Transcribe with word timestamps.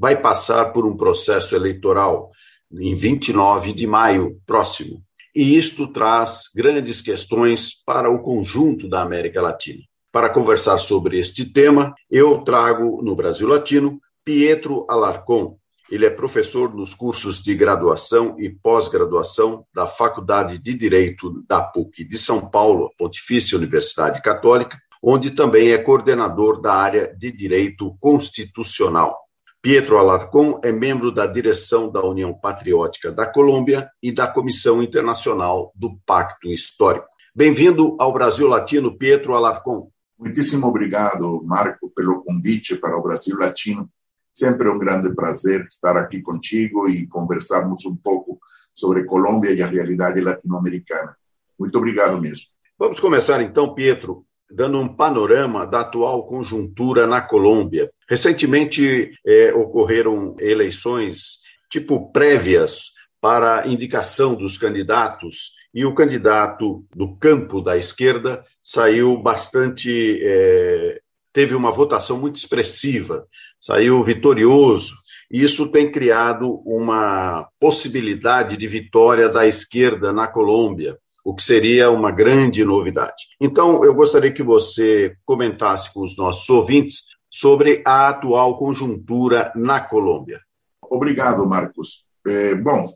vai 0.00 0.16
passar 0.18 0.72
por 0.72 0.86
um 0.86 0.96
processo 0.96 1.54
eleitoral 1.54 2.30
em 2.72 2.94
29 2.94 3.74
de 3.74 3.86
maio 3.86 4.40
próximo. 4.46 5.04
E 5.36 5.58
isto 5.58 5.86
traz 5.88 6.44
grandes 6.56 7.02
questões 7.02 7.74
para 7.84 8.10
o 8.10 8.22
conjunto 8.22 8.88
da 8.88 9.02
América 9.02 9.42
Latina. 9.42 9.82
Para 10.10 10.30
conversar 10.30 10.78
sobre 10.78 11.20
este 11.20 11.44
tema, 11.44 11.94
eu 12.10 12.38
trago 12.38 13.02
no 13.02 13.14
Brasil 13.14 13.46
Latino 13.46 14.00
Pietro 14.24 14.86
Alarcon. 14.88 15.58
Ele 15.90 16.06
é 16.06 16.10
professor 16.10 16.74
nos 16.74 16.94
cursos 16.94 17.42
de 17.42 17.54
graduação 17.54 18.36
e 18.40 18.48
pós-graduação 18.48 19.66
da 19.74 19.86
Faculdade 19.86 20.56
de 20.56 20.72
Direito 20.72 21.44
da 21.46 21.60
PUC 21.60 22.04
de 22.04 22.16
São 22.16 22.48
Paulo, 22.48 22.90
Pontifícia 22.96 23.58
Universidade 23.58 24.22
Católica, 24.22 24.78
onde 25.02 25.30
também 25.30 25.72
é 25.72 25.78
coordenador 25.78 26.58
da 26.58 26.72
área 26.72 27.14
de 27.14 27.30
Direito 27.30 27.94
Constitucional. 28.00 29.29
Pietro 29.62 29.98
Alarcon 29.98 30.58
é 30.64 30.72
membro 30.72 31.12
da 31.12 31.26
direção 31.26 31.92
da 31.92 32.02
União 32.02 32.32
Patriótica 32.32 33.12
da 33.12 33.26
Colômbia 33.26 33.90
e 34.02 34.10
da 34.10 34.26
Comissão 34.26 34.82
Internacional 34.82 35.70
do 35.74 36.00
Pacto 36.06 36.48
Histórico. 36.48 37.06
Bem-vindo 37.34 37.94
ao 38.00 38.10
Brasil 38.10 38.48
Latino, 38.48 38.96
Pietro 38.96 39.34
Alarcon. 39.34 39.90
Muitíssimo 40.18 40.66
obrigado, 40.66 41.42
Marco, 41.44 41.92
pelo 41.94 42.24
convite 42.24 42.74
para 42.74 42.96
o 42.96 43.02
Brasil 43.02 43.36
Latino. 43.38 43.86
Sempre 44.32 44.66
um 44.66 44.78
grande 44.78 45.14
prazer 45.14 45.66
estar 45.70 45.94
aqui 45.94 46.22
contigo 46.22 46.88
e 46.88 47.06
conversarmos 47.06 47.84
um 47.84 47.94
pouco 47.94 48.40
sobre 48.72 49.04
Colômbia 49.04 49.52
e 49.52 49.60
a 49.60 49.66
realidade 49.66 50.22
latino-americana. 50.22 51.14
Muito 51.58 51.76
obrigado 51.76 52.18
mesmo. 52.18 52.46
Vamos 52.78 52.98
começar 52.98 53.42
então, 53.42 53.74
Pietro, 53.74 54.24
dando 54.50 54.78
um 54.78 54.88
panorama 54.88 55.66
da 55.66 55.80
atual 55.80 56.26
conjuntura 56.26 57.06
na 57.06 57.20
Colômbia. 57.20 57.88
Recentemente 58.08 59.12
é, 59.26 59.54
ocorreram 59.54 60.34
eleições 60.38 61.40
tipo 61.70 62.10
prévias 62.10 62.92
para 63.20 63.66
indicação 63.66 64.34
dos 64.34 64.58
candidatos 64.58 65.52
e 65.72 65.84
o 65.84 65.94
candidato 65.94 66.84
do 66.94 67.16
campo 67.16 67.60
da 67.60 67.76
esquerda 67.76 68.44
saiu 68.62 69.16
bastante 69.22 70.18
é, 70.22 71.00
teve 71.32 71.54
uma 71.54 71.70
votação 71.70 72.18
muito 72.18 72.36
expressiva, 72.36 73.24
saiu 73.60 74.02
vitorioso. 74.02 74.94
E 75.30 75.44
isso 75.44 75.68
tem 75.68 75.92
criado 75.92 76.60
uma 76.66 77.48
possibilidade 77.60 78.56
de 78.56 78.66
vitória 78.66 79.28
da 79.28 79.46
esquerda 79.46 80.12
na 80.12 80.26
Colômbia 80.26 80.98
o 81.24 81.34
que 81.34 81.42
seria 81.42 81.90
uma 81.90 82.10
grande 82.10 82.64
novidade. 82.64 83.28
Então, 83.40 83.84
eu 83.84 83.94
gostaria 83.94 84.32
que 84.32 84.42
você 84.42 85.16
comentasse 85.24 85.92
com 85.92 86.02
os 86.02 86.16
nossos 86.16 86.48
ouvintes 86.48 87.04
sobre 87.28 87.82
a 87.86 88.08
atual 88.08 88.58
conjuntura 88.58 89.52
na 89.54 89.80
Colômbia. 89.80 90.40
Obrigado, 90.82 91.46
Marcos. 91.46 92.04
É, 92.26 92.54
bom, 92.54 92.92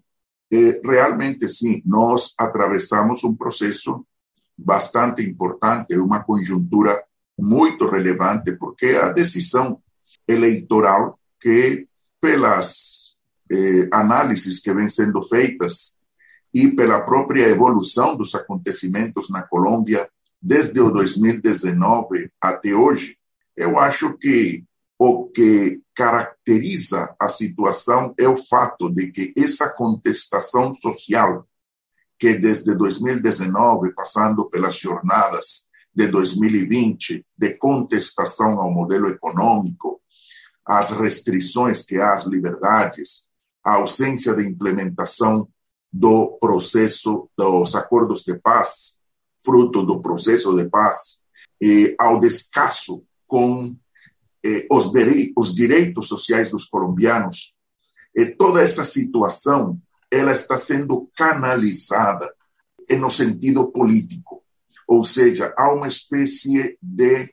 é, 0.53 0.81
realmente 0.85 1.49
sim, 1.49 1.83
nós 1.85 2.35
atravessamos 2.39 3.23
um 3.25 3.35
processo 3.35 4.05
bastante 4.57 5.23
importante, 5.23 5.97
uma 5.97 6.23
conjuntura 6.23 7.03
muito 7.39 7.89
relevante, 7.89 8.57
porque 8.57 8.87
a 8.87 9.11
decisão 9.11 9.81
eleitoral 10.29 11.19
que, 11.41 11.87
pelas 12.21 13.17
eh, 13.51 13.89
análises 13.93 14.61
que 14.61 14.73
vêm 14.73 14.89
sendo 14.89 15.23
feitas 15.23 15.94
e 16.55 16.69
pela 16.69 17.05
própria 17.05 17.49
evolução 17.49 18.17
dos 18.17 18.33
acontecimentos 18.35 19.29
na 19.29 19.43
Colômbia 19.43 20.09
desde 20.41 20.79
o 20.79 20.91
2019 20.91 22.31
até 22.41 22.73
hoje, 22.73 23.19
eu 23.57 23.77
acho 23.77 24.17
que 24.17 24.65
o 24.97 25.27
que 25.27 25.83
caracteriza 25.95 27.15
a 27.21 27.29
situação 27.29 28.15
é 28.17 28.29
o 28.29 28.39
fato 28.39 28.89
de 28.89 29.11
que 29.11 29.33
essa 29.37 29.69
contestação 29.69 30.73
social, 30.73 31.45
que 32.19 32.35
desde 32.35 32.77
2019, 32.77 33.93
passando 33.93 34.49
pelas 34.49 34.77
jornadas 34.77 35.67
de 35.93 36.07
2020, 36.07 37.27
de 37.37 37.57
contestação 37.57 38.61
ao 38.61 38.71
modelo 38.71 39.09
econômico, 39.09 40.01
às 40.65 40.91
restrições 40.91 41.83
que 41.83 41.97
há 41.97 42.15
às 42.15 42.25
liberdades, 42.27 43.25
a 43.65 43.77
ausência 43.77 44.35
de 44.35 44.47
implementação 44.47 45.49
do 45.95 46.37
processo 46.41 47.31
dos 47.39 47.77
acordos 47.77 48.25
de 48.25 48.37
paz, 48.37 48.99
fruto 49.45 49.87
do 49.87 50.01
processo 50.01 50.53
de 50.57 50.69
paz, 50.69 51.23
e 51.61 51.95
ao 52.01 52.19
descaso 52.19 53.07
com 53.29 53.77
eh, 54.45 54.67
os, 54.69 54.91
os 55.37 55.55
direitos 55.55 56.09
sociais 56.09 56.51
dos 56.51 56.65
colombianos. 56.65 57.55
E 58.13 58.27
toda 58.27 58.61
essa 58.61 58.85
situação 58.85 59.81
ela 60.11 60.33
está 60.33 60.59
sendo 60.59 61.09
canalizada 61.17 62.35
no 62.99 63.09
sentido 63.09 63.71
político, 63.71 64.43
ou 64.89 65.05
seja, 65.05 65.55
há 65.57 65.73
uma 65.73 65.87
espécie 65.87 66.77
de 66.83 67.33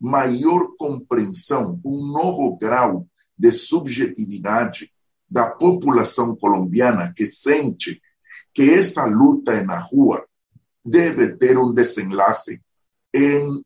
maior 0.00 0.74
compreensão, 0.76 1.80
um 1.84 2.04
novo 2.12 2.56
grau 2.56 3.06
de 3.38 3.52
subjetividade 3.52 4.91
da 5.32 5.46
população 5.46 6.36
colombiana 6.36 7.10
que 7.16 7.26
sente 7.26 8.02
que 8.52 8.70
essa 8.70 9.06
luta 9.06 9.62
na 9.62 9.78
rua 9.78 10.22
deve 10.84 11.38
ter 11.38 11.56
um 11.56 11.72
desenlace 11.72 12.60
em, 13.14 13.64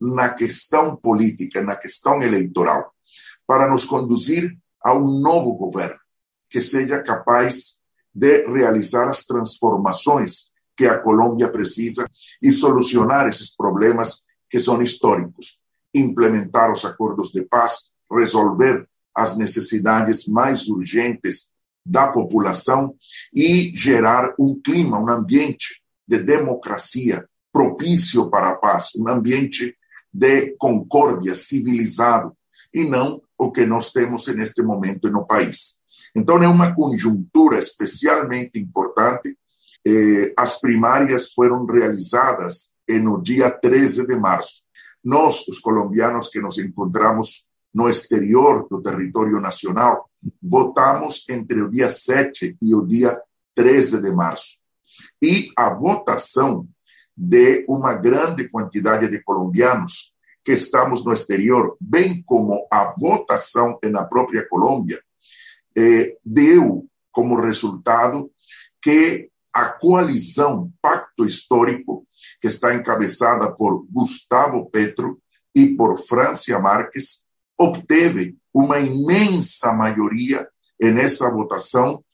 na 0.00 0.28
questão 0.28 0.94
política, 0.94 1.60
na 1.60 1.74
questão 1.74 2.22
eleitoral, 2.22 2.94
para 3.44 3.68
nos 3.68 3.84
conduzir 3.84 4.56
a 4.80 4.94
um 4.94 5.20
novo 5.20 5.54
governo 5.54 5.98
que 6.48 6.60
seja 6.60 7.02
capaz 7.02 7.80
de 8.14 8.46
realizar 8.46 9.10
as 9.10 9.24
transformações 9.24 10.52
que 10.76 10.86
a 10.86 11.00
Colômbia 11.00 11.50
precisa 11.50 12.08
e 12.40 12.52
solucionar 12.52 13.26
esses 13.26 13.56
problemas 13.56 14.22
que 14.48 14.60
são 14.60 14.80
históricos, 14.80 15.58
implementar 15.92 16.70
os 16.70 16.84
acordos 16.84 17.32
de 17.32 17.42
paz, 17.42 17.90
resolver 18.08 18.88
as 19.18 19.36
necessidades 19.36 20.26
mais 20.28 20.68
urgentes 20.68 21.50
da 21.84 22.12
população 22.12 22.94
e 23.34 23.72
gerar 23.74 24.32
um 24.38 24.60
clima, 24.60 25.00
um 25.00 25.08
ambiente 25.08 25.82
de 26.06 26.18
democracia 26.18 27.28
propício 27.52 28.30
para 28.30 28.50
a 28.50 28.56
paz, 28.56 28.90
um 28.96 29.08
ambiente 29.08 29.76
de 30.12 30.54
concórdia 30.56 31.34
civilizado 31.34 32.32
e 32.72 32.84
não 32.84 33.20
o 33.36 33.50
que 33.50 33.66
nós 33.66 33.90
temos 33.90 34.28
neste 34.28 34.62
momento 34.62 35.10
no 35.10 35.26
país. 35.26 35.80
Então, 36.14 36.40
é 36.40 36.46
uma 36.46 36.72
conjuntura 36.72 37.58
especialmente 37.58 38.58
importante. 38.58 39.36
Eh, 39.84 40.32
as 40.36 40.60
primárias 40.60 41.32
foram 41.32 41.66
realizadas 41.66 42.74
no 42.88 43.20
dia 43.20 43.50
13 43.50 44.06
de 44.06 44.16
março. 44.16 44.62
Nós, 45.04 45.46
os 45.48 45.58
colombianos 45.58 46.28
que 46.28 46.40
nos 46.40 46.58
encontramos 46.58 47.47
no 47.74 47.88
exterior 47.88 48.66
do 48.68 48.80
território 48.80 49.40
nacional, 49.40 50.08
votamos 50.42 51.28
entre 51.28 51.62
o 51.62 51.70
dia 51.70 51.90
7 51.90 52.56
e 52.60 52.74
o 52.74 52.86
dia 52.86 53.20
13 53.54 54.00
de 54.00 54.10
março. 54.10 54.58
E 55.22 55.50
a 55.56 55.74
votação 55.74 56.66
de 57.16 57.64
uma 57.68 57.94
grande 57.94 58.48
quantidade 58.48 59.08
de 59.08 59.22
colombianos 59.22 60.14
que 60.44 60.52
estamos 60.52 61.04
no 61.04 61.12
exterior, 61.12 61.76
bem 61.80 62.22
como 62.22 62.66
a 62.72 62.94
votação 62.96 63.78
na 63.84 64.04
própria 64.04 64.48
Colômbia, 64.48 65.02
eh, 65.76 66.16
deu 66.24 66.88
como 67.12 67.40
resultado 67.40 68.30
que 68.80 69.28
a 69.52 69.66
coalizão 69.66 70.72
Pacto 70.80 71.24
Histórico, 71.24 72.06
que 72.40 72.46
está 72.46 72.74
encabeçada 72.74 73.52
por 73.52 73.84
Gustavo 73.90 74.70
Petro 74.70 75.20
e 75.54 75.74
por 75.74 75.98
Francia 75.98 76.58
Marques, 76.60 77.26
obteve 77.58 78.36
uma 78.54 78.78
imensa 78.78 79.72
maioria 79.72 80.48
nessa 80.80 81.30
votação, 81.30 82.04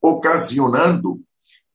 ocasionando 0.00 1.20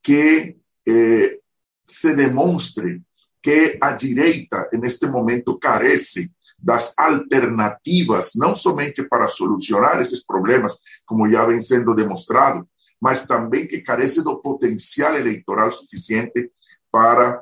que 0.01 0.57
eh, 0.87 1.39
se 1.85 2.15
demonstre 2.15 3.01
que 3.41 3.77
a 3.81 3.91
direita, 3.91 4.69
neste 4.73 5.05
momento, 5.05 5.59
carece 5.59 6.31
das 6.57 6.93
alternativas, 6.97 8.31
não 8.35 8.55
somente 8.55 9.03
para 9.03 9.27
solucionar 9.27 10.01
esses 10.01 10.25
problemas, 10.25 10.77
como 11.05 11.29
já 11.29 11.45
vem 11.45 11.61
sendo 11.61 11.93
demonstrado, 11.93 12.67
mas 13.01 13.27
também 13.27 13.67
que 13.67 13.81
carece 13.81 14.23
do 14.23 14.41
potencial 14.41 15.15
eleitoral 15.15 15.69
suficiente 15.71 16.49
para 16.89 17.41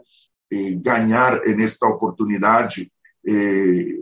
eh, 0.51 0.73
ganhar 0.75 1.39
nesta 1.45 1.87
oportunidade 1.87 2.91
eh, 3.27 3.95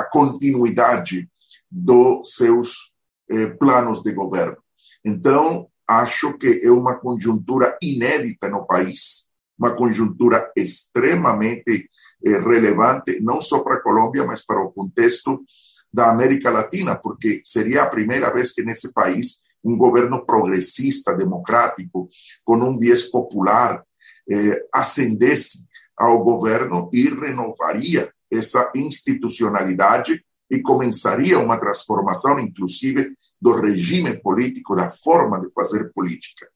a 0.00 0.04
continuidade 0.04 1.28
dos 1.70 2.34
seus 2.34 2.96
eh, 3.28 3.48
planos 3.48 4.02
de 4.02 4.12
governo. 4.12 4.56
Então, 5.04 5.68
acho 5.86 6.38
que 6.38 6.60
é 6.64 6.70
uma 6.70 6.98
conjuntura 6.98 7.76
inédita 7.82 8.48
no 8.48 8.66
país, 8.66 9.28
uma 9.58 9.74
conjuntura 9.76 10.50
extremamente 10.56 11.88
eh, 12.24 12.38
relevante, 12.38 13.20
não 13.20 13.40
só 13.40 13.60
para 13.60 13.74
a 13.74 13.82
Colômbia, 13.82 14.24
mas 14.24 14.44
para 14.44 14.62
o 14.62 14.72
contexto 14.72 15.44
da 15.92 16.10
América 16.10 16.50
Latina, 16.50 16.96
porque 16.96 17.42
seria 17.44 17.82
a 17.82 17.90
primeira 17.90 18.32
vez 18.32 18.52
que 18.52 18.62
nesse 18.62 18.92
país 18.92 19.40
um 19.62 19.76
governo 19.76 20.24
progressista, 20.24 21.14
democrático, 21.14 22.08
com 22.42 22.56
um 22.56 22.78
viés 22.78 23.10
popular, 23.10 23.84
eh, 24.30 24.66
ascendesse 24.72 25.66
ao 25.94 26.24
governo 26.24 26.88
e 26.94 27.10
renovaria 27.10 28.10
essa 28.30 28.70
institucionalidade 28.74 30.24
e 30.50 30.60
começaria 30.60 31.38
uma 31.38 31.58
transformação, 31.58 32.38
inclusive, 32.38 33.14
do 33.40 33.52
regime 33.52 34.20
político, 34.20 34.74
da 34.74 34.88
forma 34.88 35.40
de 35.40 35.50
fazer 35.52 35.92
política. 35.92 36.48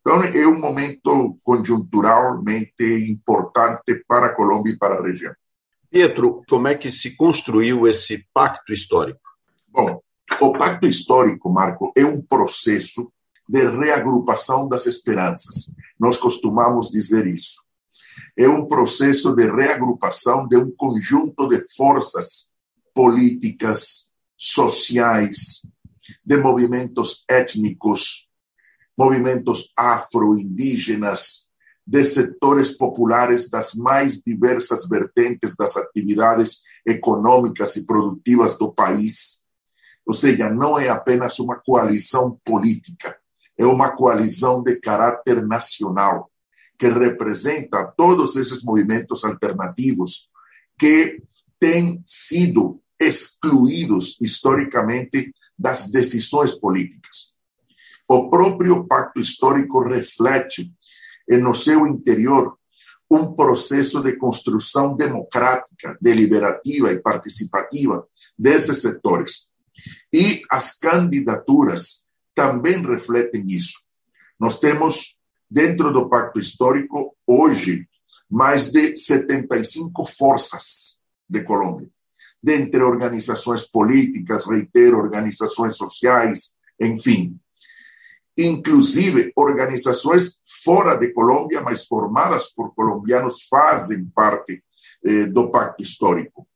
Então, 0.00 0.22
é 0.22 0.46
um 0.46 0.58
momento 0.58 1.38
conjunturalmente 1.42 2.84
importante 3.08 4.02
para 4.06 4.26
a 4.26 4.34
Colômbia 4.34 4.72
e 4.72 4.78
para 4.78 4.96
a 4.96 5.02
região. 5.02 5.34
Pietro, 5.90 6.42
como 6.48 6.68
é 6.68 6.74
que 6.74 6.90
se 6.90 7.16
construiu 7.16 7.86
esse 7.86 8.26
pacto 8.32 8.72
histórico? 8.72 9.20
Bom, 9.68 10.00
o 10.40 10.52
pacto 10.52 10.86
histórico, 10.86 11.50
Marco, 11.50 11.92
é 11.96 12.04
um 12.04 12.20
processo 12.20 13.10
de 13.48 13.64
reagrupação 13.64 14.68
das 14.68 14.86
esperanças. 14.86 15.70
Nós 15.98 16.18
costumamos 16.18 16.90
dizer 16.90 17.26
isso. 17.26 17.62
É 18.36 18.48
um 18.48 18.66
processo 18.66 19.34
de 19.34 19.46
reagrupação 19.46 20.46
de 20.46 20.56
um 20.56 20.70
conjunto 20.70 21.48
de 21.48 21.62
forças 21.76 22.48
políticas, 22.94 24.10
sociais, 24.36 25.62
de 26.24 26.36
movimentos 26.36 27.24
étnicos, 27.28 28.28
movimentos 28.96 29.72
afro-indígenas, 29.76 31.48
de 31.86 32.04
setores 32.04 32.76
populares 32.76 33.48
das 33.48 33.74
mais 33.74 34.20
diversas 34.20 34.86
vertentes 34.86 35.56
das 35.56 35.76
atividades 35.76 36.62
econômicas 36.86 37.76
e 37.76 37.86
produtivas 37.86 38.58
do 38.58 38.72
país. 38.72 39.46
Ou 40.06 40.12
seja, 40.12 40.50
não 40.50 40.78
é 40.78 40.88
apenas 40.88 41.38
uma 41.38 41.56
coalizão 41.56 42.38
política, 42.44 43.18
é 43.56 43.64
uma 43.64 43.96
coalizão 43.96 44.62
de 44.62 44.78
caráter 44.80 45.46
nacional, 45.46 46.30
que 46.78 46.88
representa 46.88 47.92
todos 47.96 48.36
esses 48.36 48.62
movimentos 48.62 49.24
alternativos 49.24 50.30
que 50.78 51.22
têm 51.58 52.02
sido 52.06 52.80
excluídos 52.98 54.16
historicamente 54.20 55.34
das 55.58 55.90
decisões 55.90 56.54
políticas. 56.54 57.34
O 58.08 58.30
próprio 58.30 58.86
pacto 58.86 59.20
histórico 59.20 59.82
reflete 59.82 60.72
no 61.28 61.52
seu 61.54 61.86
interior 61.86 62.56
um 63.10 63.34
processo 63.34 64.02
de 64.02 64.16
construção 64.16 64.94
democrática, 64.94 65.96
deliberativa 66.00 66.92
e 66.92 67.00
participativa 67.00 68.06
desses 68.38 68.82
setores, 68.82 69.50
e 70.12 70.42
as 70.50 70.76
candidaturas 70.76 72.04
também 72.34 72.82
refletem 72.82 73.42
isso. 73.46 73.80
Nós 74.38 74.60
temos, 74.60 75.17
dentro 75.50 75.92
do 75.92 76.08
Pacto 76.08 76.38
Histórico, 76.38 77.16
hoje, 77.26 77.86
mais 78.30 78.70
de 78.70 78.96
75 78.96 80.06
forças 80.06 80.98
de 81.28 81.42
Colômbia, 81.42 81.88
dentre 82.42 82.82
organizações 82.82 83.64
políticas, 83.64 84.46
reitero, 84.46 84.98
organizações 84.98 85.76
sociais, 85.76 86.52
enfim. 86.80 87.38
Inclusive, 88.36 89.32
organizações 89.34 90.40
fora 90.62 90.96
de 90.96 91.12
Colômbia, 91.12 91.60
mas 91.60 91.86
formadas 91.86 92.52
por 92.52 92.74
colombianos, 92.74 93.48
fazem 93.48 94.04
parte 94.06 94.62
eh, 95.04 95.26
do 95.26 95.50
Pacto 95.50 95.82
Histórico. 95.82 96.46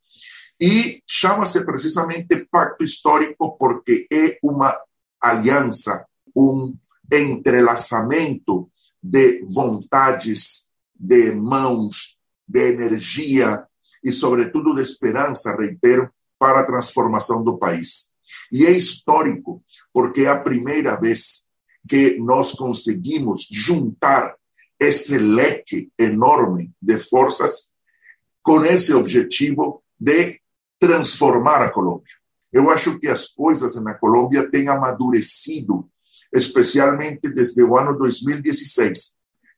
E 0.60 1.02
chama-se 1.04 1.64
precisamente 1.64 2.46
pacto 2.48 2.84
histórico 2.84 3.56
porque 3.56 4.06
é 4.12 4.38
uma 4.40 4.72
aliança, 5.20 6.06
um 6.36 6.72
entrelaçamento 7.10 8.70
de 9.02 9.43
vontades, 9.44 10.70
de 10.94 11.32
mãos, 11.32 12.20
de 12.46 12.72
energia 12.72 13.66
e, 14.04 14.12
sobretudo, 14.12 14.75
de 14.75 14.82
esperança, 14.82 15.56
reitero, 15.56 16.10
para 16.38 16.60
a 16.60 16.66
transformação 16.66 17.43
do 17.43 17.58
país. 17.58 18.12
E 18.50 18.66
é 18.66 18.70
histórico 18.70 19.62
porque 19.93 20.22
é 20.22 20.28
a 20.28 20.40
primeira 20.40 20.99
vez 20.99 21.49
que 21.88 22.19
nós 22.19 22.52
conseguimos 22.52 23.46
juntar 23.50 24.37
esse 24.78 25.16
leque 25.16 25.90
enorme 25.98 26.72
de 26.81 26.98
forças 26.98 27.72
com 28.43 28.64
esse 28.64 28.93
objetivo 28.93 29.82
de 29.98 30.40
transformar 30.78 31.62
a 31.62 31.72
Colômbia. 31.72 32.14
Eu 32.52 32.70
acho 32.70 32.98
que 32.98 33.08
as 33.08 33.28
coisas 33.28 33.76
na 33.76 33.94
Colômbia 33.94 34.50
têm 34.50 34.69
amadurecido, 34.69 35.88
especialmente 36.32 37.29
desde 37.29 37.62
o 37.62 37.76
ano 37.76 37.96
2016, 37.99 39.14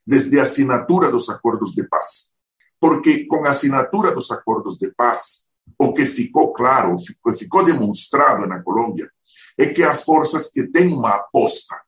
desde 0.06 0.38
a 0.38 0.42
assinatura 0.42 1.10
dos 1.10 1.28
acordos 1.28 1.72
de 1.72 1.84
paz. 1.84 2.32
Porque 2.80 3.26
com 3.26 3.46
a 3.46 3.50
assinatura 3.50 4.12
dos 4.12 4.30
acordos 4.30 4.76
de 4.76 4.90
paz, 4.92 5.44
o 5.78 5.92
que 5.92 6.04
ficou 6.04 6.52
claro, 6.52 6.98
ficou, 6.98 7.34
ficou 7.34 7.64
demonstrado 7.64 8.46
na 8.46 8.62
Colômbia, 8.62 9.10
é 9.58 9.66
que 9.66 9.82
há 9.82 9.94
forças 9.94 10.50
que 10.50 10.66
têm 10.66 10.92
uma 10.92 11.10
aposta, 11.10 11.80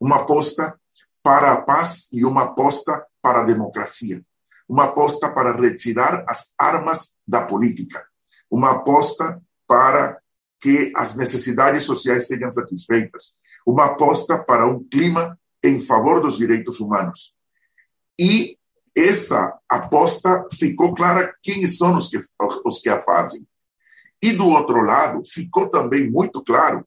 uma 0.00 0.16
aposta 0.16 0.78
para 1.22 1.52
a 1.52 1.62
paz 1.62 2.08
e 2.12 2.24
uma 2.24 2.44
aposta 2.44 3.06
para 3.22 3.40
a 3.40 3.44
democracia, 3.44 4.22
uma 4.68 4.84
aposta 4.84 5.32
para 5.32 5.60
retirar 5.60 6.24
as 6.28 6.54
armas 6.58 7.14
da 7.26 7.46
política, 7.46 8.04
uma 8.50 8.72
aposta 8.72 9.40
para 9.66 10.18
que 10.58 10.92
as 10.96 11.16
necessidades 11.16 11.84
sociais 11.84 12.26
sejam 12.26 12.52
satisfeitas, 12.52 13.34
uma 13.70 13.86
aposta 13.86 14.42
para 14.42 14.66
um 14.66 14.82
clima 14.82 15.38
em 15.62 15.78
favor 15.78 16.20
dos 16.20 16.36
direitos 16.36 16.80
humanos. 16.80 17.34
E 18.18 18.58
essa 18.96 19.58
aposta 19.68 20.46
ficou 20.58 20.94
clara 20.94 21.34
quem 21.42 21.66
são 21.68 21.96
os 21.96 22.08
que, 22.08 22.20
os 22.64 22.78
que 22.80 22.88
a 22.88 23.00
fazem. 23.02 23.46
E 24.22 24.32
do 24.32 24.46
outro 24.46 24.82
lado, 24.82 25.22
ficou 25.24 25.68
também 25.68 26.10
muito 26.10 26.42
claro 26.42 26.86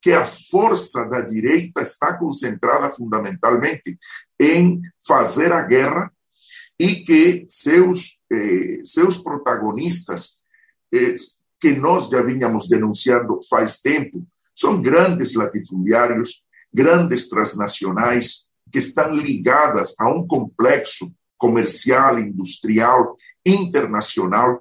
que 0.00 0.12
a 0.12 0.24
força 0.24 1.04
da 1.06 1.20
direita 1.20 1.82
está 1.82 2.16
concentrada 2.16 2.90
fundamentalmente 2.90 3.98
em 4.38 4.80
fazer 5.04 5.52
a 5.52 5.62
guerra 5.62 6.12
e 6.78 7.02
que 7.02 7.44
seus, 7.48 8.20
eh, 8.32 8.80
seus 8.84 9.16
protagonistas 9.16 10.38
que 11.60 11.72
nós 11.72 12.08
já 12.08 12.22
vínhamos 12.22 12.68
denunciando 12.68 13.40
faz 13.50 13.80
tempo, 13.80 14.24
são 14.58 14.82
grandes 14.82 15.34
latifundiários, 15.34 16.42
grandes 16.74 17.28
transnacionais, 17.28 18.46
que 18.72 18.78
estão 18.78 19.14
ligadas 19.14 19.94
a 20.00 20.10
um 20.12 20.26
complexo 20.26 21.14
comercial, 21.38 22.18
industrial, 22.18 23.16
internacional, 23.46 24.60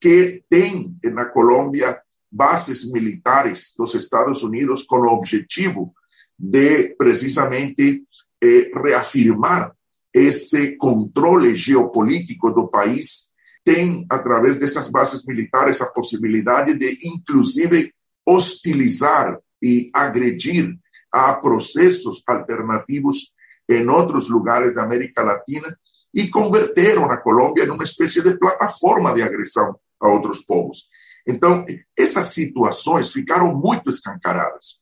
que 0.00 0.42
tem 0.50 0.98
na 1.04 1.26
Colômbia 1.26 2.02
bases 2.30 2.90
militares 2.90 3.72
dos 3.78 3.94
Estados 3.94 4.42
Unidos 4.42 4.82
com 4.82 4.96
o 4.96 5.12
objetivo 5.12 5.94
de 6.36 6.88
precisamente 6.98 8.04
eh, 8.42 8.70
reafirmar 8.74 9.72
esse 10.12 10.76
controle 10.76 11.54
geopolítico 11.54 12.50
do 12.50 12.66
país. 12.66 13.32
Tem, 13.64 14.04
através 14.10 14.56
dessas 14.56 14.90
bases 14.90 15.24
militares, 15.24 15.80
a 15.80 15.86
possibilidade 15.86 16.74
de, 16.74 16.98
inclusive, 17.04 17.94
hostilizar 18.26 19.38
e 19.62 19.90
agredir 19.94 20.76
a 21.12 21.34
processos 21.34 22.22
alternativos 22.26 23.32
em 23.68 23.88
outros 23.88 24.28
lugares 24.28 24.74
da 24.74 24.82
América 24.82 25.22
Latina 25.22 25.76
e 26.12 26.28
converteram 26.28 27.04
a 27.06 27.16
Colômbia 27.16 27.66
numa 27.66 27.84
espécie 27.84 28.22
de 28.22 28.38
plataforma 28.38 29.12
de 29.14 29.22
agressão 29.22 29.78
a 30.00 30.08
outros 30.08 30.40
povos. 30.40 30.88
Então, 31.26 31.64
essas 31.98 32.28
situações 32.28 33.10
ficaram 33.10 33.54
muito 33.56 33.90
escancaradas. 33.90 34.80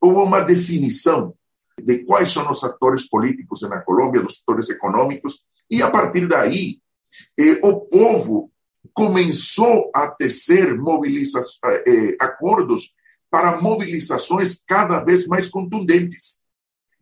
Houve 0.00 0.20
uma 0.20 0.40
definição 0.40 1.34
de 1.80 2.04
quais 2.04 2.30
são 2.30 2.50
os 2.50 2.62
atores 2.64 3.08
políticos 3.08 3.62
na 3.62 3.80
Colômbia, 3.80 4.26
os 4.26 4.42
atores 4.42 4.68
econômicos, 4.68 5.42
e 5.70 5.80
a 5.82 5.90
partir 5.90 6.26
daí 6.26 6.80
e 7.36 7.60
o 7.62 7.80
povo 7.80 8.50
começou 8.92 9.90
a 9.94 10.08
tecer 10.10 10.76
mobilizações, 10.76 11.58
eh, 11.86 12.16
acordos 12.20 12.94
para 13.30 13.60
mobilizações 13.60 14.62
cada 14.66 15.00
vez 15.00 15.26
mais 15.26 15.48
contundentes. 15.48 16.42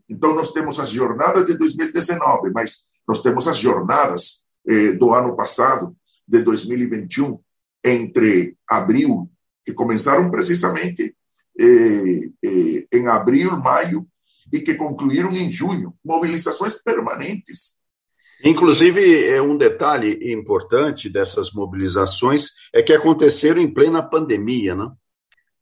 Então, 0.08 0.34
nós 0.34 0.52
temos 0.52 0.78
as 0.78 0.90
jornadas 0.90 1.46
de 1.46 1.56
2019, 1.56 2.50
mas 2.54 2.86
nós 3.06 3.20
temos 3.20 3.46
as 3.46 3.58
jornadas 3.58 4.42
eh, 4.68 4.92
do 4.92 5.14
ano 5.14 5.36
passado, 5.36 5.96
de 6.26 6.42
2021, 6.42 7.38
entre 7.84 8.56
abril, 8.68 9.30
que 9.64 9.72
começaram 9.72 10.30
precisamente 10.30 11.14
eh, 11.58 12.30
eh, 12.42 12.86
em 12.92 13.06
abril, 13.06 13.56
maio, 13.58 14.06
e 14.52 14.60
que 14.60 14.74
concluíram 14.74 15.32
em 15.32 15.48
junho 15.48 15.94
mobilizações 16.04 16.74
permanentes. 16.74 17.78
Inclusive, 18.46 19.26
é 19.28 19.42
um 19.42 19.58
detalhe 19.58 20.32
importante 20.32 21.10
dessas 21.10 21.50
mobilizações 21.50 22.50
é 22.72 22.80
que 22.80 22.92
aconteceram 22.92 23.60
em 23.60 23.74
plena 23.74 24.00
pandemia, 24.00 24.76
né? 24.76 24.88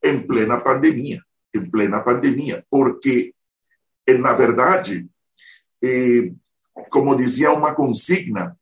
Em 0.05 0.21
plena 0.21 0.61
pandemia, 0.61 1.19
em 1.55 1.71
plena 1.71 2.03
pandemia, 2.03 2.63
porque, 2.71 3.33
na 4.21 4.35
verdade, 4.35 5.09
eh, 5.83 6.31
como 6.91 7.17
dizia 7.17 7.53
uma 7.53 7.75
consigna, 7.75 8.55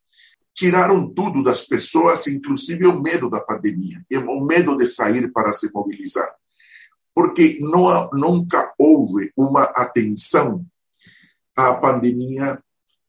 tiraram 0.55 1.13
tudo 1.13 1.43
das 1.43 1.67
pessoas, 1.67 2.29
inclusive 2.29 2.87
o 2.87 3.03
medo 3.03 3.29
da 3.29 3.41
pandemia, 3.41 4.07
o 4.29 4.47
medo 4.47 4.77
de 4.77 4.87
sair 4.87 5.33
para 5.33 5.53
se 5.53 5.69
mobilizar. 5.75 6.33
Porque 7.13 7.59
não, 7.61 8.09
nunca 8.13 8.73
houve 8.79 9.33
uma 9.37 9.65
atenção 9.65 10.65
à 11.57 11.75
pandemia, 11.75 12.63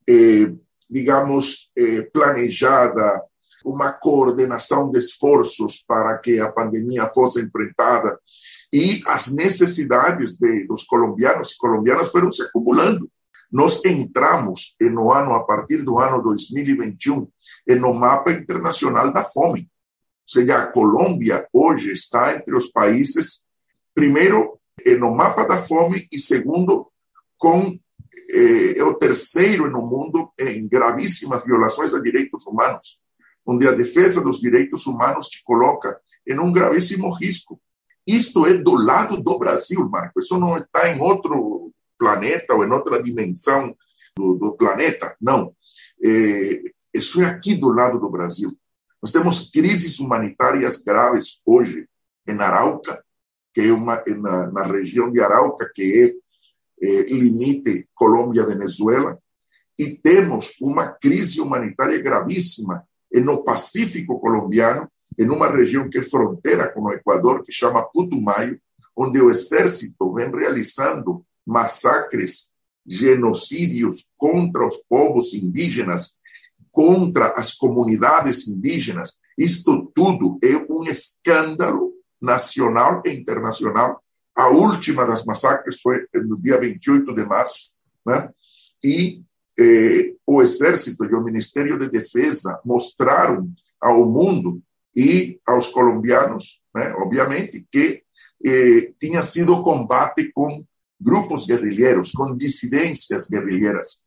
eh, 0.10 0.52
digamos, 0.94 1.72
eh, 1.76 2.04
planejada, 2.14 3.24
uma 3.66 3.92
coordenação 3.94 4.92
de 4.92 5.00
esforços 5.00 5.84
para 5.88 6.20
que 6.20 6.40
a 6.40 6.52
pandemia 6.52 7.08
fosse 7.08 7.42
enfrentada 7.42 8.20
e 8.72 9.02
as 9.08 9.34
necessidades 9.34 10.38
de, 10.38 10.68
dos 10.68 10.84
colombianos 10.84 11.52
e 11.52 11.58
colombianas 11.58 12.12
foram 12.12 12.32
se 12.32 12.44
acumulando. 12.44 13.10
Nós 13.52 13.84
entramos 13.86 14.76
no 14.80 15.12
ano, 15.12 15.34
a 15.34 15.44
partir 15.44 15.78
do 15.84 15.98
ano 16.00 16.22
2021, 16.22 17.28
no 17.80 17.94
mapa 17.94 18.32
internacional 18.32 19.12
da 19.12 19.24
fome. 19.24 19.62
Ou 19.62 20.28
seja, 20.28 20.58
a 20.58 20.72
Colômbia 20.72 21.48
hoje 21.52 21.92
está 21.92 22.36
entre 22.36 22.56
os 22.56 22.68
países, 22.68 23.44
primeiro, 23.94 24.60
no 25.00 25.14
mapa 25.14 25.44
da 25.44 25.58
fome 25.58 26.08
e 26.12 26.20
segundo, 26.20 26.88
com 27.38 27.78
é 28.76 28.84
o 28.84 28.94
terceiro 28.96 29.70
no 29.70 29.82
mundo 29.82 30.32
em 30.40 30.68
gravíssimas 30.68 31.44
violações 31.44 31.94
a 31.94 32.02
direitos 32.02 32.46
humanos, 32.46 33.00
onde 33.46 33.68
a 33.68 33.72
defesa 33.72 34.22
dos 34.22 34.40
direitos 34.40 34.86
humanos 34.86 35.28
te 35.28 35.44
coloca 35.44 36.00
em 36.28 36.40
um 36.40 36.52
gravíssimo 36.52 37.14
risco. 37.14 37.60
Isto 38.06 38.46
é 38.46 38.56
do 38.56 38.76
lado 38.76 39.22
do 39.22 39.40
Brasil, 39.40 39.88
Marco. 39.90 40.20
Isso 40.20 40.38
não 40.38 40.58
está 40.58 40.90
em 40.90 41.02
outro 41.02 41.72
planeta 41.98 42.54
ou 42.54 42.66
em 42.66 42.72
outra 42.72 43.02
dimensão 43.02 43.76
do, 44.16 44.36
do 44.36 44.56
planeta. 44.56 45.16
Não. 45.22 45.54
É, 46.04 46.62
isso 46.94 47.22
é 47.22 47.26
aqui 47.26 47.56
do 47.56 47.70
lado 47.70 48.00
do 48.00 48.10
Brasil. 48.10 48.52
Nós 49.02 49.12
temos 49.12 49.50
crises 49.52 50.00
humanitárias 50.00 50.82
graves 50.82 51.42
hoje 51.46 51.88
em 52.28 52.40
Arauca, 52.40 53.04
que 53.54 53.62
é 53.62 53.72
uma 53.72 54.02
na, 54.08 54.52
na 54.52 54.64
região 54.64 55.12
de 55.12 55.22
Arauca, 55.22 55.70
que 55.74 56.04
é, 56.04 56.23
é 56.82 57.04
limite 57.04 57.88
Colômbia-Venezuela, 57.94 59.18
e 59.78 59.98
temos 59.98 60.56
uma 60.62 60.88
crise 60.88 61.42
humanitária 61.42 62.02
gravíssima 62.02 62.84
no 63.14 63.44
Pacífico 63.44 64.20
colombiano, 64.20 64.90
em 65.18 65.30
uma 65.30 65.48
região 65.48 65.90
que 65.90 66.00
é 66.00 66.04
fronteira 66.04 66.72
com 66.72 66.82
o 66.82 66.92
Equador, 66.92 67.44
que 67.44 67.52
chama 67.52 67.84
Putumayo, 67.84 68.60
onde 68.96 69.22
o 69.22 69.30
exército 69.30 70.14
vem 70.14 70.32
realizando 70.32 71.26
massacres, 71.46 72.52
genocídios 72.86 74.12
contra 74.18 74.66
os 74.66 74.78
povos 74.90 75.34
indígenas, 75.34 76.18
contra 76.72 77.28
as 77.32 77.54
comunidades 77.54 78.48
indígenas. 78.48 79.18
Isto 79.38 79.92
tudo 79.96 80.38
é 80.44 80.56
um 80.70 80.84
escândalo 80.86 81.94
nacional 82.22 83.02
e 83.06 83.12
internacional. 83.12 84.03
A 84.36 84.50
última 84.50 85.06
das 85.06 85.26
massacres 85.26 85.80
foi 85.82 86.08
no 86.14 86.42
dia 86.42 86.60
28 86.60 87.14
de 87.14 87.26
março, 87.26 87.76
né? 88.06 88.30
e 88.84 89.24
eh, 89.60 90.14
o 90.26 90.42
Exército 90.42 91.06
e 91.06 91.14
o 91.14 91.24
Ministério 91.24 91.78
de 91.78 91.90
Defesa 91.90 92.60
mostraram 92.66 93.52
ao 93.80 94.06
mundo 94.06 94.62
e 94.96 95.40
aos 95.46 95.68
colombianos, 95.68 96.62
né, 96.76 96.94
obviamente, 96.98 97.66
que 97.72 98.04
eh, 98.46 98.94
tinha 99.00 99.24
sido 99.24 99.64
combate 99.64 100.32
com 100.34 100.66
grupos 101.00 101.46
guerrilheiros, 101.46 102.12
com 102.12 102.36
dissidências 102.36 103.28
guerrilheiras. 103.28 104.02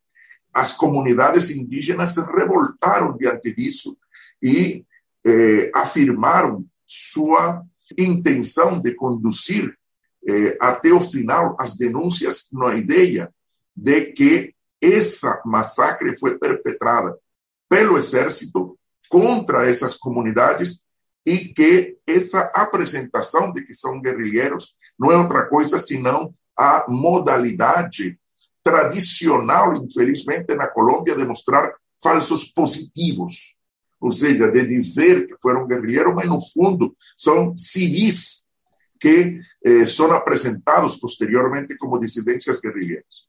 As 0.55 0.73
comunidades 0.73 1.51
indígenas 1.51 2.15
se 2.15 2.21
revoltaram 2.21 3.17
diante 3.17 3.55
disso 3.55 3.97
e 4.43 4.85
eh, 5.25 5.71
afirmaram 5.75 6.65
sua 6.87 7.63
intenção 7.99 8.81
de 8.81 8.95
conduzir 8.95 9.77
eh, 10.29 10.57
até 10.61 10.93
o 10.93 11.01
final 11.01 11.57
as 11.59 11.77
denúncias 11.77 12.49
na 12.53 12.75
ideia 12.75 13.33
de 13.75 14.13
que 14.13 14.55
essa 14.81 15.41
massacre 15.45 16.17
foi 16.19 16.39
perpetrada 16.39 17.17
pelo 17.69 17.99
exército 17.99 18.79
contra 19.09 19.69
essas 19.69 19.95
comunidades 19.97 20.83
e 21.25 21.49
que 21.53 21.97
essa 22.07 22.53
apresentação 22.55 23.53
de 23.53 23.63
que 23.63 23.75
são 23.75 24.01
guerrilheiros 24.01 24.77
não 24.99 25.11
é 25.11 25.17
outra 25.17 25.49
coisa 25.49 25.79
senão 25.79 26.33
a 26.57 26.87
modalidade 26.89 28.19
tradicional, 28.63 29.75
infelizmente, 29.77 30.55
na 30.55 30.67
Colômbia, 30.67 31.15
de 31.15 31.25
mostrar 31.25 31.73
falsos 32.03 32.47
positivos. 32.53 33.57
Ou 34.01 34.11
seja, 34.11 34.51
de 34.51 34.67
dizer 34.67 35.27
que 35.27 35.35
foram 35.41 35.67
guerrilheiros, 35.67 36.15
mas 36.15 36.27
no 36.27 36.41
fundo 36.41 36.97
são 37.17 37.57
civis 37.57 38.46
que 39.07 39.41
eh, 39.65 39.87
são 39.87 40.11
apresentados 40.11 40.97
posteriormente 40.97 41.77
como 41.77 42.01
dissidências 42.01 42.59
guerrilheiras. 42.59 43.27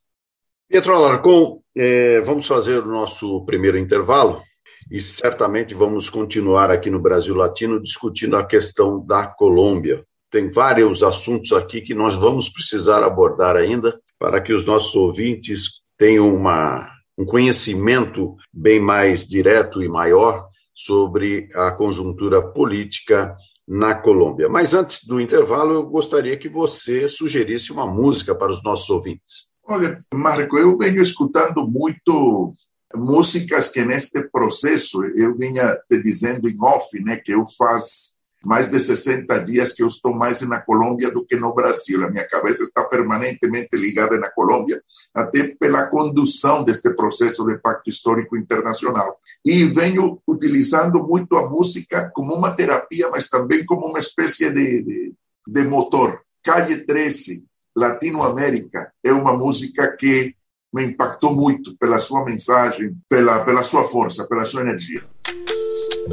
Pietro 0.68 0.96
Alarcon, 0.96 1.62
eh, 1.76 2.20
vamos 2.22 2.48
fazer 2.48 2.80
o 2.80 2.88
nosso 2.88 3.46
primeiro 3.46 3.78
intervalo 3.78 4.42
e 4.90 5.00
certamente 5.00 5.76
vamos 5.76 6.10
continuar 6.10 6.72
aqui 6.72 6.90
no 6.90 7.00
Brasil 7.00 7.36
Latino 7.36 7.82
discutindo 7.82 8.36
a 8.36 8.46
questão 8.46 9.06
da 9.06 9.28
Colômbia 9.28 10.04
tem 10.30 10.52
vários 10.52 11.04
assuntos 11.04 11.54
aqui 11.54 11.82
que 11.82 11.94
nós 11.94 12.16
vamos 12.16 12.50
precisar 12.50 13.04
abordar 13.04 13.56
ainda 13.56 14.00
para 14.20 14.42
que 14.42 14.52
os 14.52 14.66
nossos 14.66 14.94
ouvintes 14.96 15.84
tenham 15.98 16.34
uma, 16.34 16.92
um 17.18 17.26
conhecimento 17.26 18.36
bem 18.52 18.80
mais 18.80 19.26
direto 19.26 19.82
e 19.82 19.88
maior 19.88 20.48
sobre 20.74 21.48
a 21.56 21.72
conjuntura 21.72 22.42
política 22.42 23.36
na 23.68 23.96
Colômbia. 23.96 24.48
Mas 24.48 24.74
antes 24.74 25.06
do 25.06 25.20
intervalo, 25.20 25.74
eu 25.74 25.84
gostaria 25.86 26.38
que 26.38 26.48
você 26.48 27.10
sugerisse 27.10 27.72
uma 27.72 27.86
música 27.86 28.34
para 28.34 28.52
os 28.52 28.64
nossos 28.64 28.90
ouvintes. 28.90 29.48
Olha, 29.64 30.00
Marco, 30.14 30.58
eu 30.58 30.78
venho 30.78 31.02
escutando 31.02 31.68
muito 31.68 32.54
músicas 32.96 33.70
que 33.70 33.84
neste 33.84 34.24
processo 34.30 35.04
eu 35.16 35.38
vinha 35.38 35.78
te 35.90 36.02
dizendo 36.02 36.48
em 36.48 36.56
off, 36.64 36.88
né, 37.04 37.18
que 37.18 37.34
eu 37.34 37.46
faço 37.58 38.16
mais 38.44 38.70
de 38.70 38.80
60 38.80 39.44
dias 39.44 39.74
que 39.74 39.84
eu 39.84 39.88
estou 39.88 40.14
mais 40.14 40.42
na 40.42 40.62
Colômbia 40.62 41.12
do 41.12 41.26
que 41.26 41.36
no 41.36 41.54
Brasil. 41.54 42.06
A 42.06 42.10
minha 42.10 42.28
cabeça 42.28 42.64
está 42.64 42.84
permanentemente 42.84 43.76
ligada 43.76 44.18
na 44.18 44.30
Colômbia, 44.32 44.82
até 45.14 45.56
pela 45.60 45.88
condução 45.88 46.64
deste 46.64 46.94
processo 46.94 47.46
de 47.46 47.58
pacto 47.58 47.90
histórico 47.90 48.38
internacional. 48.38 49.20
E 49.44 49.66
venho 49.66 50.22
utilizando 50.28 51.04
muito 51.04 51.36
a 51.36 51.50
música 51.50 52.12
como 52.14 52.36
uma 52.36 52.52
terapia, 52.52 53.10
mas 53.10 53.28
também 53.28 53.66
como 53.66 53.88
uma 53.88 54.00
espécie 54.00 54.50
de, 54.50 54.84
de, 54.84 55.14
de 55.48 55.64
motor. 55.64 56.22
Calle 56.44 56.86
13, 56.86 57.44
Latinoamérica, 57.76 58.92
é 59.04 59.12
uma 59.12 59.34
música 59.34 59.96
que 59.98 60.36
me 60.74 60.84
impactou 60.84 61.34
muito 61.34 61.76
pela 61.78 62.00
sua 62.00 62.24
mensagem, 62.24 62.96
pela, 63.10 63.44
pela 63.44 63.64
sua 63.64 63.84
força, 63.86 64.28
pela 64.28 64.46
sua 64.46 64.62
energia. 64.62 65.04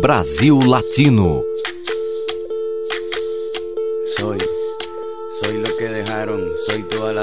Brasil 0.00 0.58
Latino. 0.58 1.44
Noise. 4.24 4.53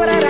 para 0.00 0.29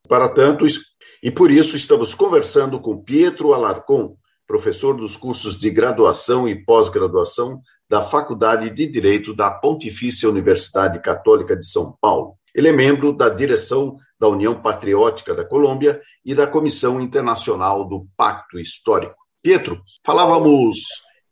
Para 0.11 0.27
tanto, 0.27 0.65
e 1.23 1.31
por 1.31 1.49
isso 1.49 1.77
estamos 1.77 2.13
conversando 2.13 2.81
com 2.81 3.01
Pietro 3.01 3.53
Alarcon, 3.53 4.17
professor 4.45 4.97
dos 4.97 5.15
cursos 5.15 5.57
de 5.57 5.69
graduação 5.69 6.49
e 6.49 6.65
pós-graduação 6.65 7.61
da 7.89 8.01
Faculdade 8.01 8.69
de 8.71 8.87
Direito 8.87 9.33
da 9.33 9.49
Pontifícia 9.49 10.27
Universidade 10.27 10.99
Católica 10.99 11.55
de 11.55 11.65
São 11.65 11.97
Paulo. 12.01 12.35
Ele 12.53 12.67
é 12.67 12.73
membro 12.73 13.13
da 13.13 13.29
direção 13.29 13.95
da 14.19 14.27
União 14.27 14.61
Patriótica 14.61 15.33
da 15.33 15.45
Colômbia 15.45 16.01
e 16.25 16.35
da 16.35 16.45
Comissão 16.45 16.99
Internacional 16.99 17.87
do 17.87 18.05
Pacto 18.17 18.59
Histórico. 18.59 19.15
Pietro, 19.41 19.81
falávamos 20.05 20.77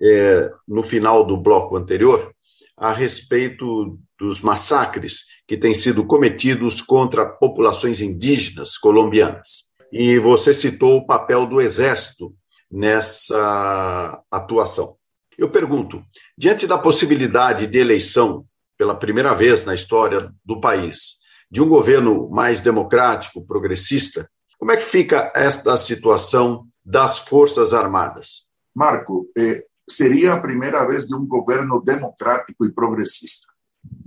é, 0.01 0.49
no 0.65 0.83
final 0.83 1.25
do 1.25 1.35
bloco 1.35 1.75
anterior 1.75 2.33
a 2.77 2.93
respeito 2.93 3.99
dos 4.19 4.41
massacres 4.41 5.25
que 5.47 5.57
têm 5.57 5.73
sido 5.73 6.05
cometidos 6.05 6.81
contra 6.81 7.25
populações 7.25 8.01
indígenas 8.01 8.77
colombianas. 8.77 9.69
E 9.91 10.19
você 10.19 10.53
citou 10.53 10.97
o 10.97 11.05
papel 11.05 11.45
do 11.45 11.61
Exército 11.61 12.35
nessa 12.69 14.21
atuação. 14.29 14.95
Eu 15.37 15.49
pergunto, 15.49 16.03
diante 16.37 16.67
da 16.67 16.77
possibilidade 16.77 17.65
de 17.65 17.79
eleição 17.79 18.45
pela 18.77 18.93
primeira 18.93 19.33
vez 19.33 19.63
na 19.63 19.73
história 19.73 20.31
do 20.45 20.59
país 20.59 21.19
de 21.49 21.61
um 21.61 21.67
governo 21.67 22.29
mais 22.29 22.61
democrático, 22.61 23.45
progressista, 23.45 24.29
como 24.59 24.71
é 24.71 24.77
que 24.77 24.83
fica 24.83 25.31
esta 25.35 25.75
situação 25.77 26.67
das 26.85 27.17
Forças 27.17 27.73
Armadas? 27.73 28.49
Marco, 28.75 29.27
eh, 29.37 29.63
seria 29.89 30.33
a 30.33 30.39
primeira 30.39 30.85
vez 30.85 31.07
de 31.07 31.15
um 31.15 31.25
governo 31.25 31.81
democrático 31.81 32.65
e 32.65 32.71
progressista. 32.71 33.47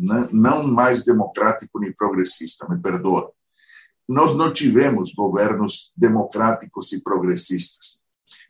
Não, 0.02 0.28
não 0.32 0.66
mais 0.66 1.04
democrático 1.04 1.78
nem 1.78 1.92
progressista, 1.92 2.68
me 2.68 2.76
perdoa. 2.80 3.30
Nós 4.08 4.36
não 4.36 4.52
tivemos 4.52 5.14
governos 5.14 5.92
democráticos 5.96 6.92
e 6.92 7.00
progressistas. 7.00 8.00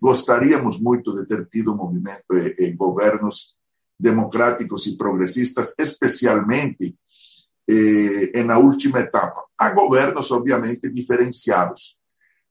Gostaríamos 0.01 0.81
muito 0.81 1.13
de 1.13 1.27
ter 1.27 1.47
tido 1.47 1.77
movimento, 1.77 2.25
eh, 2.33 2.55
eh, 2.59 2.73
governos 2.73 3.55
democráticos 4.01 4.87
e 4.87 4.97
progressistas, 4.97 5.75
especialmente 5.79 6.97
eh, 7.69 8.43
na 8.43 8.59
última 8.59 9.01
etapa. 9.01 9.45
Há 9.59 9.71
governos, 9.71 10.31
obviamente, 10.33 10.91
diferenciados, 10.91 11.99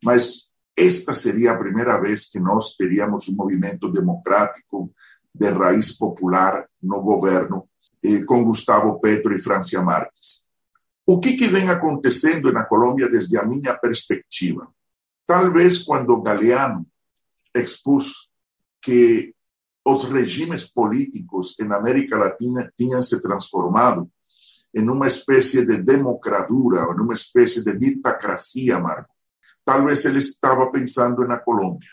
mas 0.03 0.51
esta 0.77 1.15
seria 1.15 1.51
a 1.51 1.57
primeira 1.57 1.99
vez 1.99 2.29
que 2.29 2.39
nós 2.39 2.75
teríamos 2.75 3.27
um 3.27 3.35
movimento 3.35 3.91
democrático 3.91 4.93
de 5.33 5.49
raiz 5.49 5.97
popular 5.97 6.67
no 6.81 7.01
governo, 7.01 7.67
eh, 8.03 8.23
com 8.25 8.43
Gustavo 8.43 8.99
Petro 8.99 9.35
e 9.35 9.41
Francia 9.41 9.81
Marques. 9.81 10.45
O 11.05 11.19
que, 11.19 11.35
que 11.35 11.47
vem 11.47 11.69
acontecendo 11.69 12.51
na 12.51 12.65
Colômbia 12.65 13.09
desde 13.09 13.37
a 13.37 13.45
minha 13.45 13.73
perspectiva? 13.77 14.67
Talvez 15.25 15.79
quando 15.79 16.21
Galeano 16.21 16.85
expus 17.55 18.31
que 18.81 19.33
os 19.85 20.05
regimes 20.05 20.71
políticos 20.71 21.55
na 21.59 21.77
América 21.77 22.17
Latina 22.17 22.71
tinham 22.77 23.01
se 23.01 23.21
transformado 23.21 24.09
em 24.73 24.87
uma 24.89 25.07
espécie 25.07 25.65
de 25.65 25.81
democratura, 25.81 26.81
em 26.81 27.01
uma 27.01 27.13
espécie 27.13 27.63
de 27.63 27.77
ditacracia, 27.77 28.79
Marco. 28.79 29.13
Talvez 29.65 30.05
ele 30.05 30.19
estava 30.19 30.71
pensando 30.71 31.27
na 31.27 31.37
Colômbia. 31.37 31.89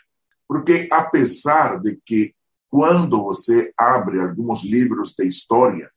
Porque, 0.47 0.87
apesar 0.91 1.79
de 1.79 1.99
que, 2.03 2.33
quando 2.69 3.23
você 3.23 3.73
abre 3.77 4.19
alguns 4.19 4.63
livros 4.63 5.13
de 5.17 5.27
história, 5.27 5.91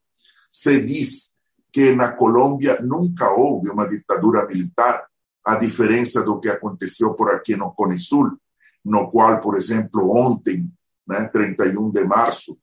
se 0.53 0.83
diz 0.85 1.35
que 1.73 1.95
na 1.95 2.13
Colômbia 2.13 2.81
nunca 2.83 3.31
houve 3.31 3.71
uma 3.71 3.89
ditadura 3.89 4.47
militar, 4.47 5.07
a 5.45 5.57
diferença 5.57 6.23
do 6.23 6.39
que 6.39 6.49
aconteceu 6.49 7.15
por 7.15 7.31
aqui 7.31 7.57
no 7.57 7.73
Cone 7.73 7.99
Sul, 7.99 8.39
no 8.85 9.11
qual, 9.11 9.41
por 9.41 9.57
exemplo, 9.57 10.15
ontem, 10.15 10.71
né, 11.09 11.29
31 11.33 11.91
de 11.91 12.05
março, 12.05 12.59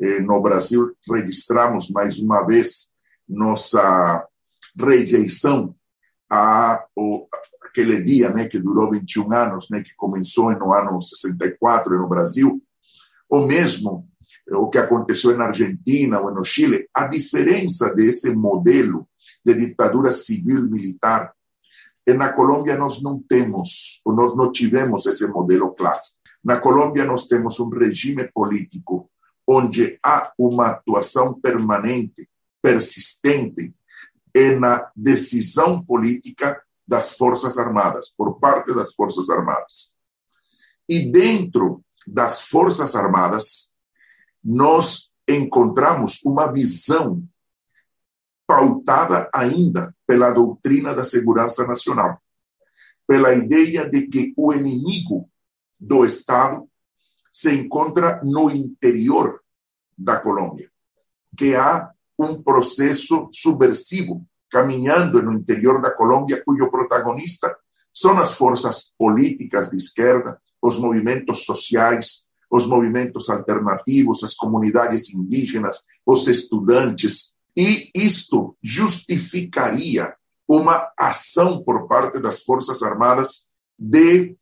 eh, 0.00 0.20
no 0.20 0.40
Brasil, 0.40 0.94
registramos 1.10 1.90
mais 1.90 2.18
uma 2.18 2.46
vez 2.46 2.90
nossa 3.28 4.26
rejeição 4.78 5.74
a, 6.30 6.82
o, 6.96 7.26
aquele 7.62 8.02
dia 8.02 8.30
né, 8.30 8.46
que 8.46 8.58
durou 8.58 8.90
21 8.90 9.32
anos, 9.32 9.68
né, 9.70 9.82
que 9.82 9.94
começou 9.96 10.50
no 10.52 10.72
ano 10.72 11.00
64 11.00 11.98
no 11.98 12.08
Brasil, 12.08 12.62
ou 13.32 13.46
mesmo 13.46 14.06
o 14.50 14.68
que 14.68 14.76
aconteceu 14.76 15.34
na 15.38 15.46
Argentina 15.46 16.20
ou 16.20 16.30
no 16.34 16.44
Chile, 16.44 16.86
a 16.94 17.06
diferença 17.06 17.94
desse 17.94 18.30
modelo 18.30 19.08
de 19.42 19.54
ditadura 19.54 20.12
civil-militar 20.12 21.32
e 22.06 22.12
na 22.12 22.30
Colômbia 22.34 22.76
nós 22.76 23.00
não 23.00 23.18
temos, 23.22 24.02
ou 24.04 24.14
nós 24.14 24.36
não 24.36 24.52
tivemos 24.52 25.06
esse 25.06 25.26
modelo 25.28 25.72
clássico. 25.72 26.18
Na 26.44 26.60
Colômbia 26.60 27.06
nós 27.06 27.26
temos 27.26 27.58
um 27.58 27.70
regime 27.70 28.30
político 28.34 29.10
onde 29.48 29.98
há 30.04 30.30
uma 30.36 30.66
atuação 30.66 31.40
permanente, 31.40 32.28
persistente, 32.60 33.74
na 34.60 34.90
decisão 34.94 35.82
política 35.82 36.62
das 36.86 37.10
Forças 37.10 37.56
Armadas, 37.56 38.12
por 38.14 38.38
parte 38.38 38.74
das 38.74 38.94
Forças 38.94 39.30
Armadas. 39.30 39.94
E 40.88 41.10
dentro 41.10 41.82
das 42.06 42.42
Forças 42.42 42.94
Armadas, 42.94 43.70
nós 44.42 45.14
encontramos 45.28 46.20
uma 46.24 46.50
visão 46.52 47.22
pautada 48.46 49.30
ainda 49.34 49.94
pela 50.06 50.30
doutrina 50.30 50.94
da 50.94 51.04
segurança 51.04 51.66
nacional, 51.66 52.20
pela 53.06 53.34
ideia 53.34 53.88
de 53.88 54.06
que 54.08 54.34
o 54.36 54.52
inimigo 54.52 55.30
do 55.80 56.04
Estado 56.04 56.68
se 57.32 57.52
encontra 57.54 58.20
no 58.22 58.50
interior 58.50 59.40
da 59.96 60.20
Colômbia, 60.20 60.70
que 61.36 61.54
há 61.54 61.90
um 62.18 62.42
processo 62.42 63.28
subversivo 63.32 64.26
caminhando 64.50 65.22
no 65.22 65.32
interior 65.32 65.80
da 65.80 65.90
Colômbia, 65.90 66.42
cujo 66.44 66.70
protagonista 66.70 67.56
são 67.92 68.18
as 68.18 68.34
forças 68.34 68.92
políticas 68.98 69.70
de 69.70 69.76
esquerda, 69.76 70.40
os 70.62 70.78
movimentos 70.78 71.44
sociais, 71.44 72.26
os 72.50 72.66
movimentos 72.66 73.28
alternativos, 73.28 74.22
as 74.22 74.34
comunidades 74.34 75.12
indígenas, 75.12 75.84
os 76.06 76.28
estudantes, 76.28 77.34
e 77.56 77.90
isto 77.94 78.54
justificaria 78.62 80.14
uma 80.48 80.90
ação 80.98 81.62
por 81.62 81.88
parte 81.88 82.20
das 82.20 82.42
Forças 82.42 82.82
Armadas 82.82 83.46
de 83.78 84.36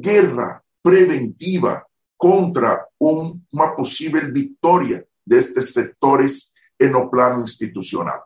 guerra 0.00 0.62
preventiva 0.82 1.84
contra 2.16 2.86
um, 3.00 3.40
uma 3.52 3.74
possível 3.74 4.32
vitória 4.32 5.06
destes 5.26 5.72
setores 5.72 6.52
no 6.80 7.08
plano 7.10 7.42
institucional. 7.42 8.24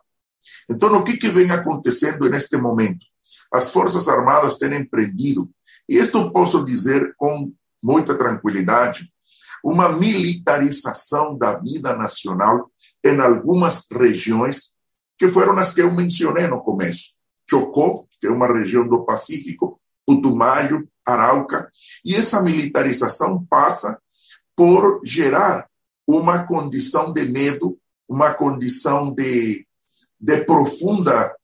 Então, 0.69 0.91
o 0.97 1.03
que, 1.03 1.17
que 1.17 1.29
vem 1.29 1.49
acontecendo 1.51 2.29
neste 2.29 2.57
momento? 2.57 3.05
As 3.51 3.69
Forças 3.71 4.07
Armadas 4.07 4.57
têm 4.57 4.75
empreendido, 4.75 5.49
e 5.87 5.97
isto 5.97 6.31
posso 6.31 6.63
dizer 6.63 7.13
com 7.17 7.51
muita 7.83 8.17
tranquilidade, 8.17 9.11
uma 9.63 9.89
militarização 9.89 11.37
da 11.37 11.57
vida 11.57 11.95
nacional 11.95 12.69
em 13.03 13.19
algumas 13.19 13.85
regiões 13.91 14.73
que 15.17 15.27
foram 15.27 15.57
as 15.57 15.73
que 15.73 15.81
eu 15.81 15.91
mencionei 15.91 16.47
no 16.47 16.61
começo. 16.61 17.13
Chocó, 17.49 18.05
que 18.21 18.27
é 18.27 18.29
uma 18.29 18.47
região 18.47 18.87
do 18.87 19.03
Pacífico, 19.03 19.79
Putumayo, 20.05 20.87
Arauca, 21.05 21.69
e 22.05 22.15
essa 22.15 22.41
militarização 22.41 23.45
passa 23.49 23.99
por 24.55 25.01
gerar 25.03 25.67
uma 26.07 26.45
condição 26.45 27.13
de 27.13 27.25
medo, 27.25 27.77
uma 28.07 28.33
condição 28.33 29.13
de, 29.13 29.65
de 30.19 30.45
profunda 30.45 31.35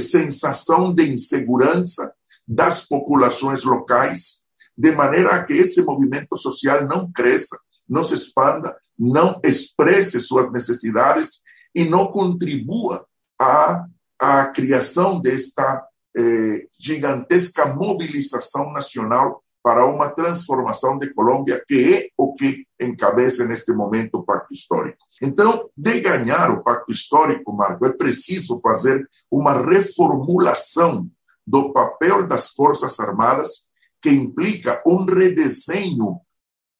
sensação 0.00 0.94
de 0.94 1.10
insegurança 1.10 2.12
das 2.46 2.86
populações 2.86 3.64
locais, 3.64 4.44
de 4.76 4.92
maneira 4.92 5.44
que 5.44 5.52
esse 5.54 5.82
movimento 5.82 6.36
social 6.36 6.86
não 6.86 7.10
cresça, 7.10 7.58
não 7.88 8.02
se 8.02 8.14
expanda, 8.14 8.76
não 8.98 9.40
expresse 9.44 10.20
suas 10.20 10.52
necessidades 10.52 11.42
e 11.74 11.84
não 11.84 12.08
contribua 12.08 13.06
à, 13.40 13.86
à 14.18 14.46
criação 14.46 15.20
desta 15.20 15.86
eh, 16.16 16.66
gigantesca 16.78 17.66
mobilização 17.66 18.72
nacional 18.72 19.42
para 19.62 19.84
uma 19.84 20.08
transformação 20.08 20.98
de 20.98 21.12
Colômbia, 21.12 21.62
que 21.66 21.94
é 21.94 22.08
o 22.16 22.34
que 22.34 22.66
encabeça 22.80 23.46
neste 23.46 23.72
momento 23.72 24.16
o 24.16 24.22
Pacto 24.22 24.54
Histórico. 24.54 24.98
Então, 25.22 25.68
de 25.76 26.00
ganhar 26.00 26.50
o 26.50 26.62
Pacto 26.62 26.92
Histórico, 26.92 27.54
Marco, 27.54 27.84
é 27.84 27.92
preciso 27.92 28.58
fazer 28.60 29.06
uma 29.30 29.52
reformulação 29.62 31.10
do 31.46 31.72
papel 31.72 32.26
das 32.26 32.48
Forças 32.48 32.98
Armadas, 33.00 33.66
que 34.00 34.08
implica 34.08 34.82
um 34.86 35.04
redesenho 35.04 36.20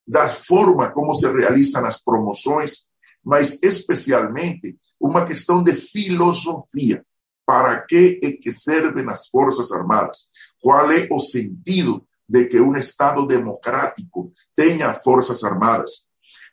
da 0.07 0.29
forma 0.29 0.91
como 0.91 1.15
se 1.15 1.31
realizam 1.31 1.85
as 1.85 2.03
promoções, 2.03 2.87
mas 3.23 3.63
especialmente 3.63 4.79
uma 4.99 5.25
questão 5.25 5.63
de 5.63 5.75
filosofia. 5.75 7.05
Para 7.47 7.85
que 7.85 8.21
é 8.23 8.33
que 8.33 8.53
servem 8.53 9.07
as 9.09 9.29
Forças 9.29 9.73
Armadas? 9.73 10.29
Qual 10.63 10.91
é 10.91 11.09
o 11.11 11.19
sentido 11.19 12.07
de 12.31 12.47
que 12.47 12.61
um 12.61 12.77
Estado 12.77 13.27
democrático 13.27 14.33
tenha 14.55 14.95
Forças 14.95 15.43
Armadas? 15.43 16.07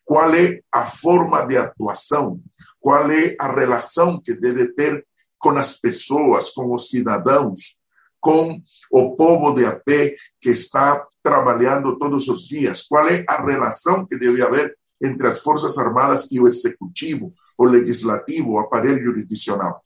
Qual 0.03 0.33
é 0.33 0.61
a 0.73 0.85
forma 0.87 1.45
de 1.45 1.55
atuação? 1.55 2.41
Qual 2.79 3.11
é 3.11 3.35
a 3.39 3.53
relação 3.53 4.19
que 4.19 4.33
deve 4.33 4.73
ter 4.73 5.05
com 5.37 5.51
as 5.51 5.73
pessoas, 5.73 6.49
com 6.49 6.73
os 6.73 6.89
cidadãos, 6.89 7.77
com 8.19 8.59
o 8.91 9.15
povo 9.15 9.53
de 9.53 9.65
a 9.65 9.79
pé 9.79 10.15
que 10.41 10.49
está 10.49 11.05
trabalhando 11.21 11.99
todos 11.99 12.27
os 12.27 12.47
dias? 12.47 12.81
Qual 12.81 13.07
é 13.07 13.23
a 13.29 13.45
relação 13.45 14.03
que 14.03 14.17
deve 14.17 14.41
haver 14.41 14.75
entre 15.03 15.27
as 15.27 15.39
Forças 15.39 15.77
Armadas 15.77 16.27
e 16.31 16.39
o 16.39 16.47
Executivo, 16.47 17.33
o 17.55 17.65
Legislativo, 17.65 18.53
o 18.53 18.59
aparelho 18.59 19.03
jurisdicional? 19.03 19.83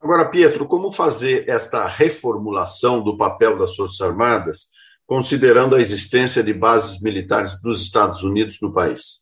Agora, 0.00 0.28
Pietro, 0.28 0.66
como 0.66 0.92
fazer 0.92 1.48
esta 1.48 1.86
reformulação 1.86 3.02
do 3.02 3.16
papel 3.16 3.56
das 3.56 3.74
Forças 3.74 4.00
Armadas, 4.00 4.71
considerando 5.12 5.74
a 5.74 5.80
existência 5.82 6.42
de 6.42 6.54
bases 6.54 7.02
militares 7.02 7.60
dos 7.60 7.82
Estados 7.82 8.22
Unidos 8.22 8.58
no 8.62 8.72
país? 8.72 9.20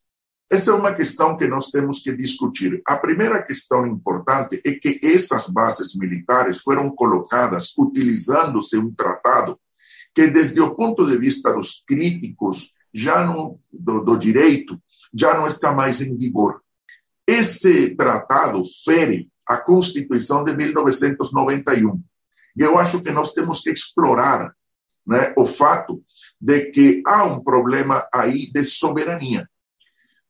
Essa 0.48 0.70
é 0.70 0.74
uma 0.74 0.94
questão 0.94 1.36
que 1.36 1.48
nós 1.48 1.66
temos 1.66 1.98
que 1.98 2.16
discutir. 2.16 2.80
A 2.86 2.98
primeira 2.98 3.42
questão 3.42 3.84
importante 3.84 4.62
é 4.64 4.74
que 4.74 5.00
essas 5.02 5.48
bases 5.48 5.96
militares 5.96 6.60
foram 6.60 6.90
colocadas 6.90 7.76
utilizando-se 7.76 8.78
um 8.78 8.94
tratado 8.94 9.58
que, 10.14 10.28
desde 10.28 10.60
o 10.60 10.76
ponto 10.76 11.04
de 11.04 11.18
vista 11.18 11.52
dos 11.52 11.82
críticos 11.84 12.74
já 12.94 13.24
no, 13.24 13.58
do, 13.72 14.00
do 14.04 14.16
direito, 14.16 14.80
já 15.12 15.34
não 15.34 15.48
está 15.48 15.72
mais 15.72 16.00
em 16.00 16.16
vigor. 16.16 16.60
Esse 17.26 17.96
tratado 17.96 18.62
fere 18.84 19.28
a 19.44 19.56
Constituição 19.56 20.44
de 20.44 20.54
1991. 20.54 22.00
E 22.56 22.62
eu 22.62 22.78
acho 22.78 23.02
que 23.02 23.10
nós 23.10 23.32
temos 23.32 23.60
que 23.60 23.70
explorar 23.70 24.54
né, 25.10 25.34
o 25.36 25.44
fato 25.44 26.02
de 26.40 26.70
que 26.70 27.02
há 27.04 27.24
um 27.24 27.42
problema 27.42 28.08
aí 28.14 28.48
de 28.52 28.64
soberania. 28.64 29.50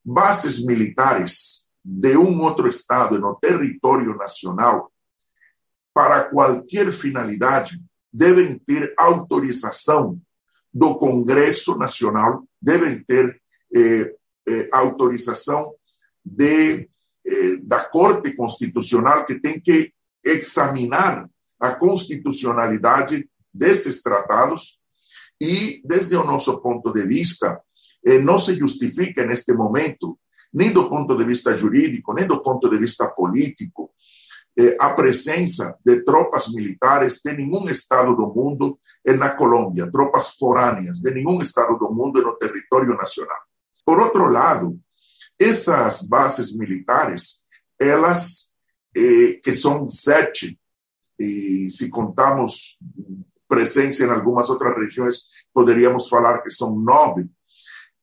Bases 0.02 0.64
militares 0.64 1.68
de 1.84 2.16
um 2.16 2.40
outro 2.40 2.66
estado 2.66 3.18
no 3.18 3.34
território 3.34 4.16
nacional 4.16 4.90
para 5.92 6.30
qualquer 6.30 6.90
finalidade 6.92 7.78
devem 8.10 8.58
ter 8.58 8.94
autorização 8.98 10.18
do 10.72 10.96
Congresso 10.98 11.76
Nacional, 11.76 12.44
devem 12.60 13.04
ter 13.04 13.40
eh, 13.74 14.14
eh, 14.48 14.68
autorização 14.72 15.74
de, 16.24 16.88
eh, 17.26 17.56
da 17.62 17.84
Corte 17.84 18.34
Constitucional, 18.34 19.26
que 19.26 19.38
tem 19.38 19.60
que 19.60 19.92
examinar 20.24 21.28
a 21.58 21.72
constitucionalidade 21.72 23.28
desses 23.52 24.02
tratados 24.02 24.78
e, 25.40 25.80
desde 25.84 26.14
o 26.16 26.24
nosso 26.24 26.60
ponto 26.60 26.92
de 26.92 27.06
vista, 27.06 27.62
eh, 28.04 28.18
não 28.18 28.38
se 28.38 28.54
justifica 28.54 29.24
neste 29.24 29.54
momento, 29.54 30.18
nem 30.52 30.72
do 30.72 30.88
ponto 30.90 31.16
de 31.16 31.24
vista 31.24 31.56
jurídico, 31.56 32.12
nem 32.12 32.26
do 32.26 32.42
ponto 32.42 32.68
de 32.68 32.78
vista 32.78 33.08
político, 33.08 33.92
eh, 34.58 34.76
a 34.78 34.90
presença 34.90 35.76
de 35.84 36.04
tropas 36.04 36.52
militares 36.52 37.20
de 37.24 37.32
nenhum 37.32 37.68
estado 37.68 38.14
do 38.14 38.26
mundo 38.26 38.78
na 39.18 39.30
Colômbia, 39.30 39.90
tropas 39.90 40.36
forâneas 40.36 41.00
de 41.00 41.10
nenhum 41.10 41.40
estado 41.40 41.78
do 41.78 41.90
mundo 41.90 42.22
no 42.22 42.36
território 42.36 42.94
nacional. 42.94 43.40
Por 43.84 43.98
outro 43.98 44.28
lado, 44.28 44.78
essas 45.38 46.02
bases 46.02 46.52
militares, 46.54 47.42
elas, 47.78 48.52
eh, 48.94 49.40
que 49.42 49.54
são 49.54 49.88
sete, 49.88 50.58
se 51.70 51.90
contamos 51.90 52.78
presença 53.50 54.04
em 54.04 54.08
algumas 54.08 54.48
outras 54.48 54.76
regiões, 54.76 55.24
poderíamos 55.52 56.08
falar 56.08 56.40
que 56.40 56.50
são 56.50 56.78
nove, 56.78 57.28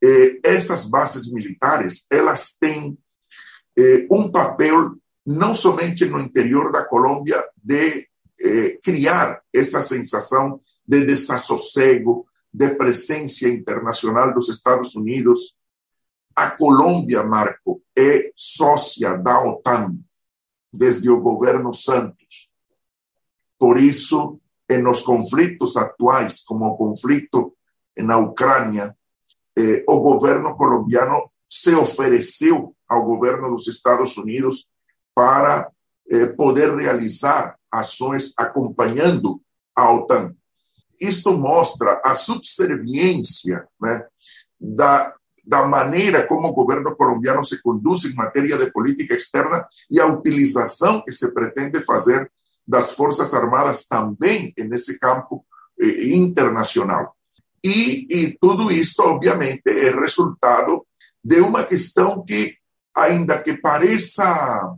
eh, 0.04 0.40
essas 0.44 0.84
bases 0.86 1.32
militares 1.32 2.06
elas 2.12 2.58
têm 2.60 2.98
eh, 3.80 4.06
um 4.12 4.30
papel 4.30 4.92
não 5.26 5.54
somente 5.54 6.06
no 6.06 6.20
interior 6.20 6.72
da 6.72 6.86
Colômbia 6.86 7.44
de 7.56 8.08
eh, 8.42 8.78
criar 8.84 9.42
essa 9.54 9.82
sensação 9.82 10.62
de 10.86 11.06
desassossego, 11.06 12.28
de 12.54 12.76
presença 12.76 13.48
internacional 13.48 14.34
dos 14.34 14.50
Estados 14.50 14.96
Unidos. 14.96 15.56
A 16.36 16.52
Colômbia, 16.52 17.24
Marco, 17.24 17.82
é 17.98 18.32
sócia 18.36 19.18
da 19.18 19.44
OTAN 19.44 19.98
desde 20.72 21.10
o 21.10 21.22
governo 21.22 21.74
Santos. 21.74 22.52
Por 23.58 23.78
isso, 23.78 24.40
nos 24.76 25.00
conflitos 25.00 25.78
atuais, 25.78 26.44
como 26.44 26.66
o 26.66 26.78
conflito 26.78 27.54
na 27.98 28.18
Ucrânia, 28.18 28.96
eh, 29.58 29.84
o 29.88 30.00
governo 30.00 30.56
colombiano 30.56 31.32
se 31.50 31.74
ofereceu 31.74 32.76
ao 32.88 33.06
governo 33.06 33.50
dos 33.50 33.68
Estados 33.68 34.18
Unidos 34.18 34.70
para 35.16 35.72
eh, 36.10 36.28
poder 36.28 36.76
realizar 36.76 37.56
ações 37.72 38.34
acompanhando 38.38 39.42
a 39.76 39.92
OTAN. 39.92 40.36
Isto 41.00 41.38
mostra 41.38 42.02
a 42.04 42.16
subserviência 42.16 43.68
da, 44.60 45.14
da 45.46 45.66
maneira 45.66 46.26
como 46.28 46.48
o 46.48 46.54
governo 46.54 46.96
colombiano 46.96 47.44
se 47.44 47.62
conduz 47.62 48.04
em 48.06 48.16
matéria 48.16 48.58
de 48.58 48.72
política 48.72 49.14
externa 49.14 49.68
e 49.90 50.00
a 50.00 50.08
utilização 50.08 51.02
que 51.04 51.12
se 51.12 51.32
pretende 51.34 51.82
fazer 51.82 52.32
das 52.68 52.92
Forças 52.92 53.34
Armadas 53.34 53.88
também 53.88 54.54
nesse 54.58 55.00
campo 55.00 55.46
eh, 55.80 56.08
internacional. 56.10 57.16
E, 57.64 58.08
e 58.10 58.38
tudo 58.40 58.72
isso, 58.72 59.02
obviamente, 59.04 59.64
é 59.68 59.92
resultado 59.92 60.86
de 61.24 61.40
uma 61.40 61.64
questão 61.64 62.24
que, 62.24 62.56
ainda 62.96 63.42
que 63.42 63.58
pareça, 63.58 64.76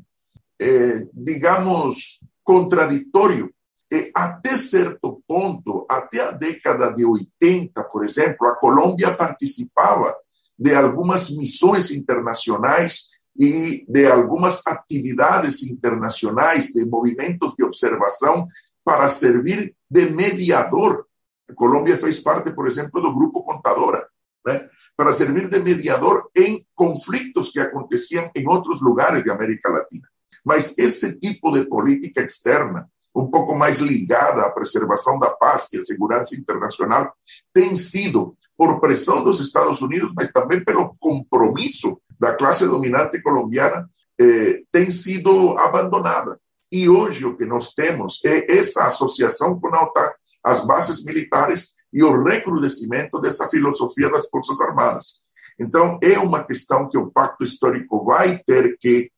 eh, 0.60 1.08
digamos, 1.14 2.20
contraditório, 2.44 3.54
eh, 3.92 4.12
até 4.16 4.58
certo 4.58 5.22
ponto, 5.28 5.86
até 5.90 6.22
a 6.24 6.32
década 6.32 6.94
de 6.94 7.06
80, 7.06 7.84
por 7.86 8.06
exemplo, 8.06 8.48
a 8.48 8.56
Colômbia 8.56 9.16
participava 9.16 10.16
de 10.58 10.76
algumas 10.76 11.30
missões 11.30 11.92
internacionais 11.92 13.08
e 13.40 13.86
de 13.88 14.06
algumas 14.06 14.62
atividades 14.68 15.64
internacionais, 15.64 16.68
de 16.74 16.86
movimentos 16.86 17.56
de 17.58 17.64
observação, 17.64 18.48
para 18.84 19.10
servir 19.10 19.74
de 19.90 20.10
mediador 20.10 21.08
a 21.50 21.54
Colômbia 21.54 21.98
fez 21.98 22.20
parte, 22.20 22.52
por 22.52 22.68
exemplo, 22.68 23.02
do 23.02 23.14
Grupo 23.14 23.44
Contadora, 23.44 24.08
né? 24.46 24.70
para 24.96 25.14
servir 25.14 25.50
de 25.50 25.60
mediador 25.60 26.30
em 26.36 26.66
conflitos 26.76 27.50
que 27.50 27.60
aconteciam 27.60 28.30
em 28.36 28.48
outros 28.48 28.82
lugares 28.82 29.24
de 29.24 29.32
América 29.32 29.70
Latina. 29.70 30.08
Mas 30.46 30.78
esse 30.78 31.18
tipo 31.20 31.52
de 31.52 31.66
política 31.66 32.22
externa, 32.22 32.88
um 33.16 33.32
pouco 33.32 33.56
mais 33.56 33.80
ligada 33.80 34.44
à 34.44 34.52
preservação 34.52 35.18
da 35.18 35.32
paz 35.32 35.68
e 35.74 35.80
à 35.80 35.82
segurança 35.82 36.36
internacional, 36.36 37.12
tem 37.52 37.76
sido, 37.76 38.36
por 38.56 38.80
pressão 38.80 39.24
dos 39.24 39.40
Estados 39.40 39.82
Unidos, 39.82 40.14
mas 40.16 40.32
também 40.32 40.64
pelo 40.64 40.96
compromisso 41.00 42.00
da 42.20 42.36
classe 42.36 42.66
dominante 42.68 43.22
colombiana, 43.22 43.90
eh, 44.20 44.64
tem 44.72 44.92
sido 44.92 45.58
abandonada. 45.58 46.40
E 46.72 46.90
hoje 46.90 47.26
o 47.26 47.36
que 47.36 47.46
nós 47.46 47.74
temos 47.74 48.20
é 48.26 48.52
essa 48.52 48.86
associação 48.86 49.60
com 49.60 49.74
a 49.74 49.84
OTAN, 49.84 50.12
as 50.44 50.66
bases 50.66 51.04
militares 51.04 51.74
e 51.92 52.04
o 52.04 52.24
recrudescimento 52.24 53.20
dessa 53.20 53.48
filosofia 53.48 54.10
das 54.10 54.30
Forças 54.30 54.60
Armadas. 54.62 55.22
Então, 55.60 56.00
é 56.02 56.18
uma 56.18 56.44
questão 56.44 56.88
que 56.88 56.98
o 56.98 57.12
Pacto 57.12 57.44
Histórico 57.44 58.06
vai 58.06 58.38
ter 58.40 58.78
que, 58.80 59.12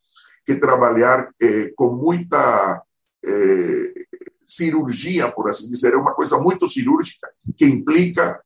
que 0.46 0.56
trabalhar 0.56 1.30
eh, 1.42 1.72
com 1.76 1.94
muita 1.94 2.82
eh, 3.24 3.94
cirurgia, 4.46 5.32
por 5.32 5.50
assim 5.50 5.70
dizer, 5.70 5.94
é 5.94 5.98
uma 5.98 6.14
coisa 6.14 6.40
muito 6.40 6.68
cirúrgica, 6.68 7.30
que 7.56 7.66
implica 7.66 8.42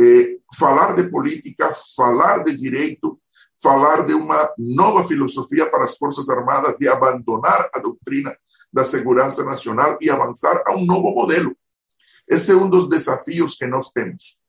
eh, 0.00 0.36
falar 0.56 0.94
de 0.94 1.10
política, 1.10 1.70
falar 1.94 2.44
de 2.44 2.56
direito, 2.56 3.20
falar 3.62 4.02
de 4.06 4.14
uma 4.14 4.52
nova 4.56 5.06
filosofia 5.06 5.70
para 5.70 5.84
as 5.84 5.96
Forças 5.96 6.28
Armadas 6.28 6.76
de 6.78 6.88
abandonar 6.88 7.68
a 7.74 7.78
doutrina 7.78 8.36
da 8.72 8.84
segurança 8.84 9.44
nacional 9.44 9.98
e 10.00 10.10
avançar 10.10 10.62
a 10.66 10.74
um 10.74 10.84
novo 10.84 11.10
modelo 11.10 11.56
esse 12.28 12.52
é 12.52 12.54
um 12.54 12.68
dos 12.68 12.88
desafios 12.88 13.54
que 13.54 13.66
nós 13.66 13.88
temos. 13.90 14.40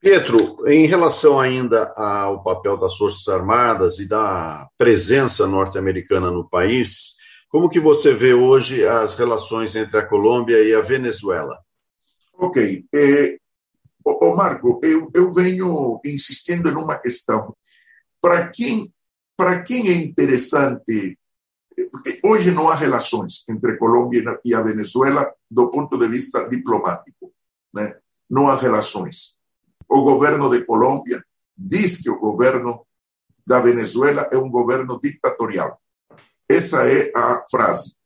Pietro, 0.00 0.66
em 0.68 0.86
relação 0.86 1.38
ainda 1.38 1.92
ao 1.96 2.42
papel 2.42 2.76
das 2.76 2.96
Forças 2.96 3.26
Armadas 3.28 3.98
e 3.98 4.06
da 4.06 4.68
presença 4.76 5.46
norte-americana 5.46 6.30
no 6.30 6.48
país, 6.48 7.14
como 7.48 7.70
que 7.70 7.80
você 7.80 8.12
vê 8.12 8.34
hoje 8.34 8.84
as 8.84 9.14
relações 9.14 9.76
entre 9.76 9.98
a 9.98 10.06
Colômbia 10.06 10.62
e 10.62 10.74
a 10.74 10.80
Venezuela? 10.80 11.56
Ok. 12.34 12.84
Eh, 12.92 13.38
o, 14.04 14.36
Marco, 14.36 14.80
eu, 14.82 15.10
eu 15.14 15.30
venho 15.30 16.00
insistindo 16.04 16.68
em 16.68 16.74
uma 16.74 16.96
questão. 16.96 17.56
Para 18.20 18.48
quem, 18.48 18.92
para 19.36 19.62
quem 19.62 19.88
é 19.88 19.94
interessante, 19.94 21.18
porque 21.92 22.20
hoje 22.24 22.50
não 22.50 22.68
há 22.68 22.74
relações 22.74 23.44
entre 23.48 23.76
Colômbia 23.76 24.40
e 24.44 24.54
Venezuela 24.62 25.32
do 25.50 25.70
ponto 25.70 25.96
de 25.96 26.08
vista 26.08 26.48
diplomático, 26.48 27.32
né? 27.72 27.96
não 28.28 28.48
há 28.48 28.56
relações. 28.56 29.38
O 29.88 30.02
governo 30.02 30.50
de 30.50 30.64
Colômbia 30.64 31.24
diz 31.56 32.02
que 32.02 32.10
o 32.10 32.18
governo 32.18 32.86
da 33.46 33.60
Venezuela 33.60 34.28
é 34.30 34.36
um 34.36 34.50
governo 34.50 35.00
ditatorial. 35.02 35.80
Essa 36.48 36.86
é 36.86 37.10
a 37.14 37.42
frase. 37.50 37.96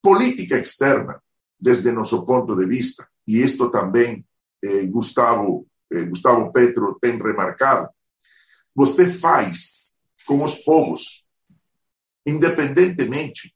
Política 0.00 0.56
externa, 0.56 1.20
desde 1.58 1.90
nosso 1.90 2.24
ponto 2.24 2.54
de 2.54 2.66
vista, 2.66 3.08
e 3.26 3.42
isto 3.42 3.70
também 3.70 4.24
eh, 4.64 4.86
Gustavo, 4.86 5.66
eh, 5.92 6.04
Gustavo 6.04 6.52
Petro 6.52 6.96
tem 7.00 7.18
remarcado, 7.18 7.88
você 8.76 9.10
faz 9.10 9.94
com 10.26 10.44
os 10.44 10.56
povos, 10.56 11.24
independentemente 12.26 13.54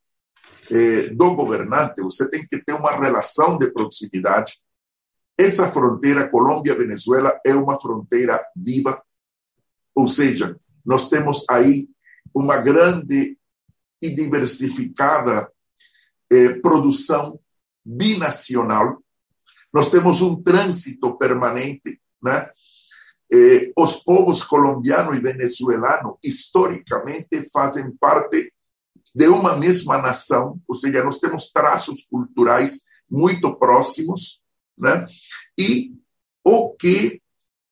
eh, 0.70 1.08
do 1.10 1.34
governante, 1.34 2.00
você 2.00 2.30
tem 2.30 2.46
que 2.46 2.64
ter 2.64 2.72
uma 2.72 2.96
relação 2.96 3.58
de 3.58 3.70
proximidade. 3.70 4.58
Essa 5.36 5.70
fronteira 5.70 6.30
Colômbia-Venezuela 6.30 7.38
é 7.44 7.54
uma 7.54 7.78
fronteira 7.78 8.42
viva, 8.56 9.02
ou 9.94 10.08
seja, 10.08 10.58
nós 10.84 11.08
temos 11.10 11.44
aí 11.50 11.88
uma 12.34 12.56
grande 12.58 13.36
e 14.00 14.08
diversificada 14.08 15.52
eh, 16.32 16.54
produção 16.60 17.38
binacional 17.84 19.02
nós 19.72 19.88
temos 19.88 20.20
um 20.20 20.40
trânsito 20.42 21.16
permanente, 21.16 22.00
né? 22.22 22.50
Eh, 23.32 23.72
os 23.76 23.96
povos 24.02 24.42
colombiano 24.42 25.14
e 25.14 25.20
venezuelano, 25.20 26.18
historicamente, 26.22 27.48
fazem 27.52 27.90
parte 27.96 28.52
de 29.14 29.28
uma 29.28 29.56
mesma 29.56 29.98
nação, 29.98 30.60
ou 30.66 30.74
seja, 30.74 31.04
nós 31.04 31.18
temos 31.18 31.50
traços 31.50 32.06
culturais 32.10 32.80
muito 33.08 33.56
próximos, 33.56 34.42
né? 34.78 35.04
E 35.58 35.94
o 36.44 36.74
que 36.74 37.20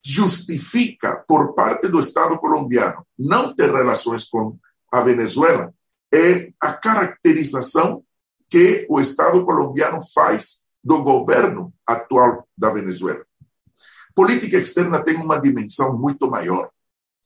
justifica, 0.03 1.23
por 1.27 1.53
parte 1.53 1.87
do 1.89 1.99
Estado 1.99 2.37
colombiano, 2.39 3.05
não 3.17 3.53
ter 3.53 3.71
relações 3.71 4.23
com 4.23 4.57
a 4.91 5.01
Venezuela 5.01 5.73
é 6.13 6.51
a 6.59 6.73
caracterização 6.73 8.03
que 8.49 8.87
o 8.89 8.99
Estado 8.99 9.45
colombiano 9.45 9.99
faz 10.13 10.65
do 10.83 11.03
governo 11.03 11.73
atual 11.85 12.47
da 12.57 12.69
Venezuela. 12.69 13.25
Política 14.19 14.57
externa 14.57 15.01
tem 15.01 15.15
uma 15.15 15.39
dimensão 15.39 15.97
muito 15.97 16.29
maior, 16.29 16.69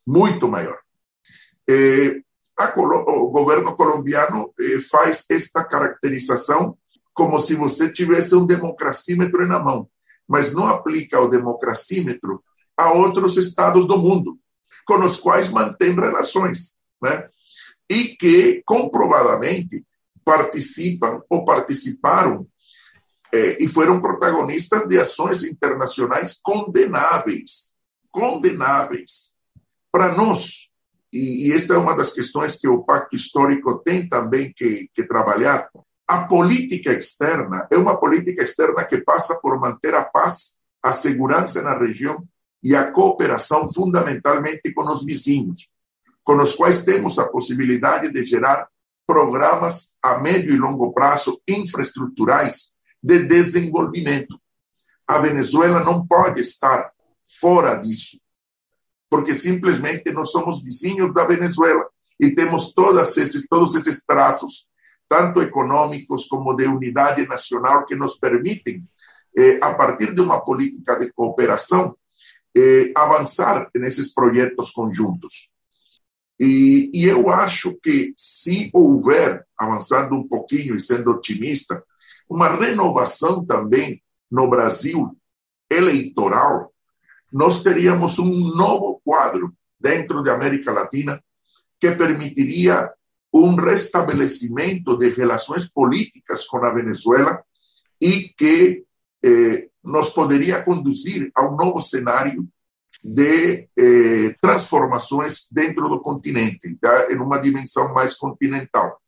muito 0.05 0.47
maior. 0.47 0.77
É, 1.67 2.21
o 2.77 3.31
governo 3.31 3.75
colombiano 3.75 4.53
é, 4.61 4.79
faz 4.79 5.25
esta 5.27 5.63
caracterização 5.63 6.77
como 7.11 7.39
se 7.39 7.55
você 7.55 7.91
tivesse 7.91 8.35
um 8.35 8.45
democracímetro 8.45 9.47
na 9.47 9.59
mão, 9.59 9.89
mas 10.27 10.53
não 10.53 10.67
aplica 10.67 11.19
o 11.19 11.27
democracímetro 11.27 12.43
a 12.77 12.91
outros 12.91 13.37
estados 13.37 13.87
do 13.87 13.97
mundo, 13.97 14.37
com 14.85 14.99
os 14.99 15.15
quais 15.15 15.49
mantém 15.49 15.95
relações, 15.95 16.77
né? 17.01 17.27
e 17.89 18.09
que 18.09 18.61
comprovadamente 18.67 19.83
participam 20.23 21.23
ou 21.27 21.43
participaram 21.43 22.47
é, 23.33 23.57
e 23.59 23.67
foram 23.67 23.99
protagonistas 23.99 24.87
de 24.87 24.99
ações 24.99 25.43
internacionais 25.43 26.39
condenáveis, 26.39 27.73
condenáveis. 28.11 29.33
Para 29.91 30.13
nós, 30.13 30.71
e, 31.11 31.47
e, 31.47 31.53
esta 31.53 31.73
é 31.73 31.77
uma 31.77 31.95
das 31.95 32.11
questões 32.11 32.55
que 32.55 32.67
o 32.67 32.83
Pacto 32.83 33.15
Histórico 33.15 33.79
tem 33.79 34.07
também 34.07 34.53
que, 34.55 34.87
que 34.93 35.07
trabalhar, 35.07 35.67
a 36.07 36.27
política 36.27 36.91
externa 36.91 37.67
é 37.71 37.77
uma 37.77 37.99
política 37.99 38.43
externa 38.43 38.85
que 38.85 39.01
passa 39.01 39.39
por 39.41 39.59
manter 39.59 39.95
a 39.95 40.03
paz, 40.03 40.59
a 40.83 40.93
segurança 40.93 41.63
na 41.63 41.75
região 41.75 42.23
e 42.61 42.75
a 42.75 42.91
cooperação 42.91 43.67
fundamentalmente 43.67 44.71
com 44.73 44.83
os 44.83 45.03
vizinhos, 45.03 45.71
com 46.23 46.35
os 46.35 46.53
quais 46.53 46.83
temos 46.83 47.17
a 47.17 47.27
possibilidade 47.27 48.11
de 48.11 48.25
gerar 48.27 48.67
programas 49.07 49.97
a 50.03 50.19
médio 50.19 50.53
e 50.53 50.57
longo 50.57 50.93
prazo 50.93 51.41
infraestruturais 51.47 52.72
de 53.03 53.25
desenvolvimento. 53.25 54.39
A 55.05 55.19
Venezuela 55.19 55.83
não 55.83 56.07
pode 56.07 56.41
estar 56.41 56.91
fora 57.39 57.75
disso, 57.75 58.21
porque 59.09 59.35
simplesmente 59.35 60.11
nós 60.11 60.31
somos 60.31 60.63
vizinhos 60.63 61.13
da 61.13 61.25
Venezuela 61.25 61.85
e 62.19 62.33
temos 62.33 62.73
todos 62.73 63.17
esses, 63.17 63.45
todos 63.49 63.75
esses 63.75 64.03
traços, 64.03 64.67
tanto 65.07 65.41
econômicos 65.41 66.25
como 66.25 66.55
de 66.55 66.65
unidade 66.65 67.27
nacional, 67.27 67.85
que 67.85 67.95
nos 67.95 68.15
permitem, 68.15 68.87
eh, 69.37 69.59
a 69.61 69.73
partir 69.75 70.13
de 70.13 70.21
uma 70.21 70.39
política 70.39 70.97
de 70.97 71.11
cooperação, 71.11 71.97
eh, 72.55 72.91
avançar 72.95 73.69
nesses 73.75 74.13
projetos 74.13 74.71
conjuntos. 74.71 75.51
E, 76.39 76.89
e, 76.93 77.05
eu 77.05 77.29
acho 77.29 77.77
que 77.81 78.13
se 78.17 78.69
houver, 78.73 79.45
avançando 79.57 80.15
um 80.15 80.27
pouquinho 80.27 80.75
e 80.75 80.79
sendo 80.79 81.11
otimista, 81.11 81.83
uma 82.29 82.49
renovação 82.49 83.45
também 83.45 84.01
no 84.31 84.47
Brasil 84.49 85.09
eleitoral, 85.69 86.73
nós 87.31 87.63
teríamos 87.63 88.19
um 88.19 88.55
novo 88.55 89.01
quadro 89.03 89.53
dentro 89.79 90.21
da 90.21 90.33
América 90.33 90.71
Latina 90.71 91.21
que 91.79 91.91
permitiria 91.91 92.89
um 93.33 93.55
restabelecimento 93.55 94.97
de 94.97 95.09
relações 95.09 95.67
políticas 95.67 96.45
com 96.45 96.63
a 96.63 96.71
Venezuela 96.71 97.43
e 97.99 98.29
que 98.37 98.85
eh, 99.25 99.69
nos 99.83 100.09
poderia 100.09 100.63
conduzir 100.63 101.31
a 101.35 101.47
um 101.47 101.55
novo 101.55 101.81
cenário 101.81 102.47
de 103.03 103.67
eh, 103.77 104.35
transformações 104.39 105.47
dentro 105.51 105.89
do 105.89 105.99
continente, 105.99 106.75
tá? 106.79 107.11
em 107.11 107.17
uma 107.17 107.39
dimensão 107.39 107.93
mais 107.93 108.13
continental. 108.13 109.01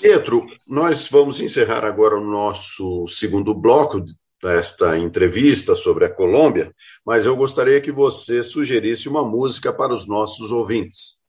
Pietro, 0.00 0.46
nós 0.66 1.08
vamos 1.08 1.40
encerrar 1.40 1.84
agora 1.84 2.16
o 2.16 2.24
nosso 2.24 3.06
segundo 3.06 3.54
bloco 3.54 4.02
desta 4.42 4.98
entrevista 4.98 5.76
sobre 5.76 6.04
a 6.04 6.10
Colômbia, 6.12 6.74
mas 7.06 7.26
eu 7.26 7.36
gostaria 7.36 7.80
que 7.80 7.92
você 7.92 8.42
sugerisse 8.42 9.08
uma 9.08 9.24
música 9.24 9.72
para 9.72 9.92
os 9.92 10.06
nossos 10.06 10.50
ouvintes. 10.50 11.20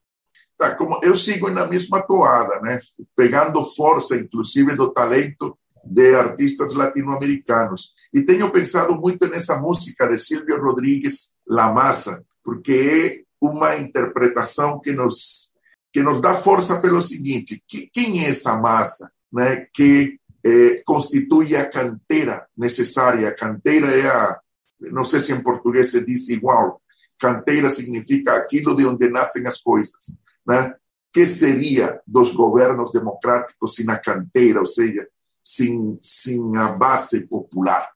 Tá, 0.58 0.76
como 0.76 1.00
eu 1.04 1.16
sigo 1.16 1.50
na 1.50 1.68
mesma 1.68 2.02
toada, 2.02 2.60
né? 2.62 2.80
Pegando 3.16 3.64
força, 3.64 4.16
inclusive, 4.16 4.76
do 4.76 4.92
talento 4.92 5.58
de 5.84 6.16
artistas 6.16 6.74
latino-americanos. 6.74 7.94
E 8.14 8.22
tenho 8.22 8.52
pensado 8.52 8.96
muito 8.96 9.28
nessa 9.28 9.58
música 9.60 10.08
de 10.08 10.18
Silvio 10.18 10.62
Rodríguez, 10.62 11.34
La 11.48 11.72
Massa, 11.72 12.24
porque 12.44 13.24
é 13.24 13.46
uma 13.46 13.76
interpretação 13.76 14.80
que 14.80 14.92
nos 14.94 15.53
que 15.94 16.04
nos 16.04 16.20
dá 16.20 16.36
força 16.36 16.82
pelo 16.82 17.02
seguinte: 17.02 17.64
que, 17.68 17.90
quem 17.94 18.26
é 18.26 18.30
essa 18.30 18.60
massa 18.60 19.10
né, 19.32 19.68
que 19.74 20.20
eh, 20.44 20.82
constitui 20.86 21.56
a 21.56 21.70
canteira 21.70 22.46
necessária? 22.58 23.30
A 23.30 23.36
canteira 23.36 23.88
é 23.88 24.08
a, 24.08 24.40
não 24.92 25.06
sei 25.06 25.22
se 25.22 25.32
em 25.32 25.42
português 25.42 25.92
se 25.92 26.04
diz 26.04 26.28
igual, 26.28 26.82
canteira 27.18 27.70
significa 27.70 28.36
aquilo 28.36 28.76
de 28.76 28.86
onde 28.86 29.08
nascem 29.10 29.48
as 29.48 29.60
coisas. 29.60 30.12
Né? 30.46 30.74
que 31.14 31.28
seria 31.28 32.02
dos 32.08 32.32
governos 32.32 32.92
democráticos 32.92 33.76
sem 33.76 33.90
a 33.92 34.00
canteira, 34.00 34.60
ou 34.60 34.66
seja, 34.66 35.08
sem, 35.44 35.98
sem 36.02 36.58
a 36.58 36.70
base 36.70 37.28
popular? 37.28 37.88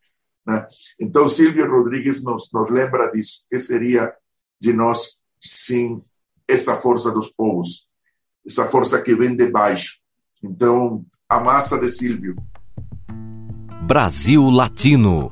Né? 0.45 0.65
Então, 1.01 1.27
Silvio 1.27 1.67
Rodrigues 1.67 2.23
nos, 2.23 2.49
nos 2.53 2.69
lembra 2.69 3.09
disso. 3.09 3.43
que 3.49 3.59
seria 3.59 4.13
de 4.61 4.71
nós 4.71 5.19
sem 5.41 5.97
essa 6.47 6.77
força 6.77 7.11
dos 7.11 7.29
povos? 7.29 7.86
Essa 8.47 8.65
força 8.65 9.01
que 9.01 9.15
vem 9.15 9.35
de 9.35 9.51
baixo. 9.51 9.99
Então, 10.43 11.05
a 11.29 11.39
massa 11.39 11.77
de 11.77 11.89
Silvio. 11.89 12.35
Brasil 13.85 14.49
Latino. 14.49 15.31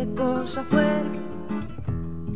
qué 0.00 0.14
cosa 0.14 0.64
fuera, 0.64 1.10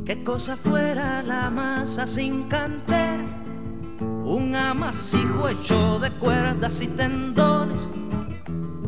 qué 0.05 0.23
cosa 0.23 0.55
fuera 0.55 1.23
la 1.23 1.49
masa 1.49 2.07
sin 2.07 2.43
cantera, 2.43 3.25
un 4.23 4.55
amasijo 4.55 5.49
hecho 5.49 5.99
de 5.99 6.11
cuerdas 6.11 6.83
y 6.83 6.89
tendones, 6.89 7.89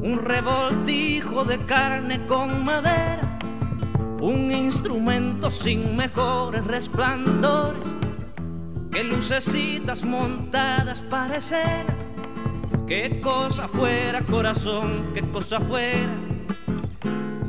un 0.02 0.18
revoltijo 0.22 1.46
de 1.46 1.56
carne 1.64 2.26
con 2.26 2.66
madera, 2.66 3.38
un 4.20 4.52
instrumento 4.52 5.50
sin 5.50 5.96
mejores 5.96 6.62
resplandores 6.66 7.82
que 8.90 9.04
lucecitas 9.04 10.04
montadas 10.04 11.00
para 11.00 11.38
escena. 11.38 11.96
Qué 12.86 13.22
cosa 13.22 13.68
fuera 13.68 14.20
corazón, 14.20 15.12
qué 15.14 15.22
cosa 15.30 15.60
fuera, 15.60 16.12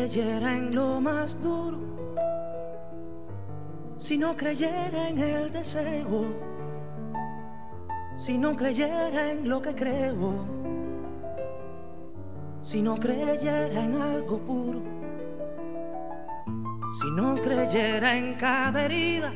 Creyera 0.00 0.56
en 0.56 0.74
lo 0.74 0.98
más 0.98 1.38
duro, 1.42 1.78
si 3.98 4.16
no 4.16 4.34
creyera 4.34 5.10
en 5.10 5.18
el 5.18 5.52
deseo, 5.52 6.24
si 8.16 8.38
no 8.38 8.56
creyera 8.56 9.32
en 9.32 9.46
lo 9.46 9.60
que 9.60 9.74
creo, 9.74 10.46
si 12.62 12.80
no 12.80 12.96
creyera 12.96 13.84
en 13.84 14.00
algo 14.00 14.38
puro, 14.38 14.80
si 17.02 17.10
no 17.10 17.34
creyera 17.34 18.16
en 18.16 18.34
cada 18.36 18.86
herida, 18.86 19.34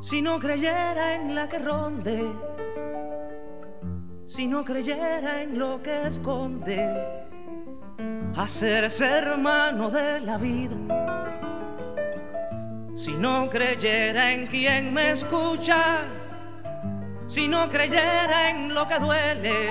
si 0.00 0.20
no 0.20 0.40
creyera 0.40 1.14
en 1.14 1.32
la 1.32 1.48
que 1.48 1.60
ronde, 1.60 2.24
si 4.26 4.48
no 4.48 4.64
creyera 4.64 5.44
en 5.44 5.60
lo 5.60 5.80
que 5.80 6.08
esconde 6.08 7.23
hacerse 8.36 9.06
hermano 9.06 9.90
de 9.90 10.20
la 10.20 10.36
vida. 10.38 10.76
Si 12.96 13.12
no 13.12 13.48
creyera 13.50 14.32
en 14.32 14.46
quien 14.46 14.92
me 14.92 15.10
escucha, 15.10 15.98
si 17.26 17.48
no 17.48 17.68
creyera 17.68 18.50
en 18.50 18.74
lo 18.74 18.86
que 18.86 18.98
duele, 18.98 19.70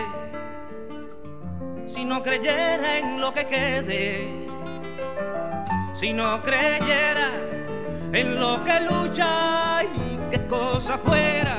si 1.88 2.06
no 2.06 2.22
creyera 2.22 2.98
en 2.98 3.20
lo 3.20 3.34
que 3.34 3.46
quede, 3.46 4.28
si 5.94 6.14
no 6.14 6.42
creyera 6.42 7.30
en 8.12 8.40
lo 8.40 8.64
que 8.64 8.80
lucha 8.82 9.84
y 9.84 10.20
qué 10.30 10.46
cosa 10.48 10.98
fuera, 10.98 11.58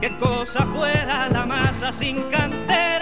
qué 0.00 0.16
cosa 0.18 0.64
fuera 0.66 1.28
la 1.28 1.44
masa 1.46 1.92
sin 1.92 2.22
cantera 2.30 3.01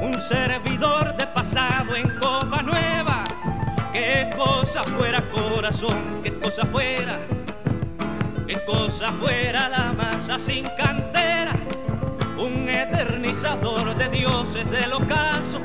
un 0.00 0.20
servidor 0.20 1.16
de 1.16 1.26
pasado 1.26 1.94
en 1.94 2.08
copa 2.18 2.62
nueva. 2.62 3.24
Qué 3.92 4.30
cosa 4.36 4.84
fuera 4.84 5.22
corazón, 5.30 6.20
qué 6.22 6.38
cosa 6.38 6.66
fuera, 6.66 7.18
qué 8.46 8.62
cosa 8.64 9.12
fuera 9.12 9.68
la 9.68 9.92
masa 9.92 10.38
sin 10.38 10.68
cantera, 10.76 11.52
un 12.36 12.68
eternizador 12.68 13.96
de 13.96 14.08
dioses 14.08 14.70
del 14.70 14.92
ocaso, 14.92 15.60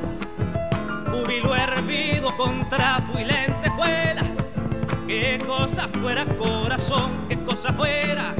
júbilo 1.09 1.55
hervido 1.55 2.35
con 2.37 2.67
trapo 2.69 3.19
y 3.19 3.25
lentejuela. 3.25 4.23
Qué 5.07 5.39
cosa 5.45 5.89
fuera 5.89 6.25
corazón, 6.37 7.25
qué 7.27 7.37
cosa 7.43 7.73
fuera, 7.73 8.33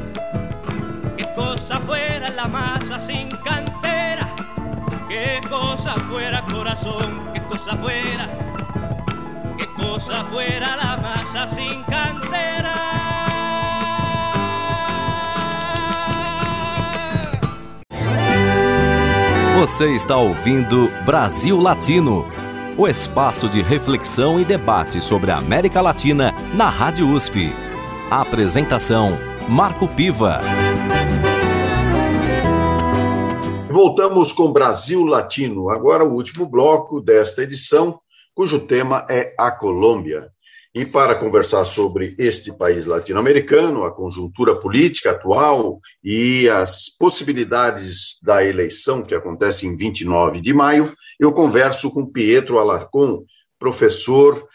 qué 1.18 1.26
cosa 1.34 1.80
fuera 1.80 2.30
la 2.30 2.48
masa 2.48 2.98
sin 2.98 3.28
cantera 3.28 3.71
qué 5.12 5.40
cosa 5.48 5.94
fuera 6.10 6.42
corazón, 6.50 7.30
qué 7.34 7.40
cosa 7.42 7.76
fuera, 7.76 8.26
qué 9.58 9.66
cosa 9.74 10.24
fuera 10.30 10.76
la 10.76 10.96
masa 10.96 11.46
sin 11.46 11.82
cantera. 11.84 12.74
Você 19.58 19.94
está 19.94 20.16
ouvindo 20.16 20.90
Brasil 21.04 21.60
Latino, 21.60 22.26
o 22.78 22.88
espaço 22.88 23.48
de 23.48 23.60
reflexão 23.60 24.40
e 24.40 24.44
debate 24.44 25.00
sobre 25.00 25.30
a 25.30 25.36
América 25.36 25.80
Latina 25.82 26.34
na 26.54 26.70
Rádio 26.70 27.06
USP. 27.08 27.52
A 28.10 28.22
apresentação: 28.22 29.18
Marco 29.46 29.86
Piva. 29.86 30.40
Voltamos 33.72 34.34
com 34.34 34.52
Brasil 34.52 35.02
Latino, 35.02 35.70
agora 35.70 36.04
o 36.04 36.12
último 36.12 36.44
bloco 36.44 37.00
desta 37.00 37.42
edição, 37.42 37.98
cujo 38.34 38.66
tema 38.66 39.06
é 39.08 39.34
a 39.38 39.50
Colômbia. 39.50 40.28
E 40.74 40.84
para 40.84 41.14
conversar 41.14 41.64
sobre 41.64 42.14
este 42.18 42.52
país 42.52 42.84
latino-americano, 42.84 43.84
a 43.84 43.90
conjuntura 43.90 44.54
política 44.56 45.12
atual 45.12 45.80
e 46.04 46.50
as 46.50 46.90
possibilidades 46.98 48.18
da 48.22 48.44
eleição 48.44 49.02
que 49.02 49.14
acontece 49.14 49.66
em 49.66 49.74
29 49.74 50.42
de 50.42 50.52
maio, 50.52 50.92
eu 51.18 51.32
converso 51.32 51.90
com 51.90 52.04
Pietro 52.04 52.58
Alarcon, 52.58 53.24
professor 53.58 54.46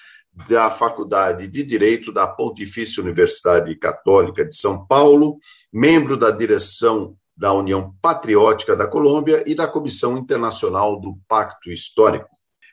da 0.48 0.70
Faculdade 0.70 1.48
de 1.48 1.64
Direito 1.64 2.12
da 2.12 2.28
Pontifícia 2.28 3.02
Universidade 3.02 3.76
Católica 3.78 4.46
de 4.46 4.56
São 4.56 4.86
Paulo, 4.86 5.40
membro 5.74 6.16
da 6.16 6.30
direção 6.30 7.18
da 7.38 7.54
União 7.54 7.94
Patriótica 8.02 8.76
da 8.76 8.88
Colômbia 8.88 9.44
e 9.46 9.54
da 9.54 9.68
Comissão 9.68 10.18
Internacional 10.18 11.00
do 11.00 11.18
Pacto 11.28 11.72
Histórico. 11.72 12.30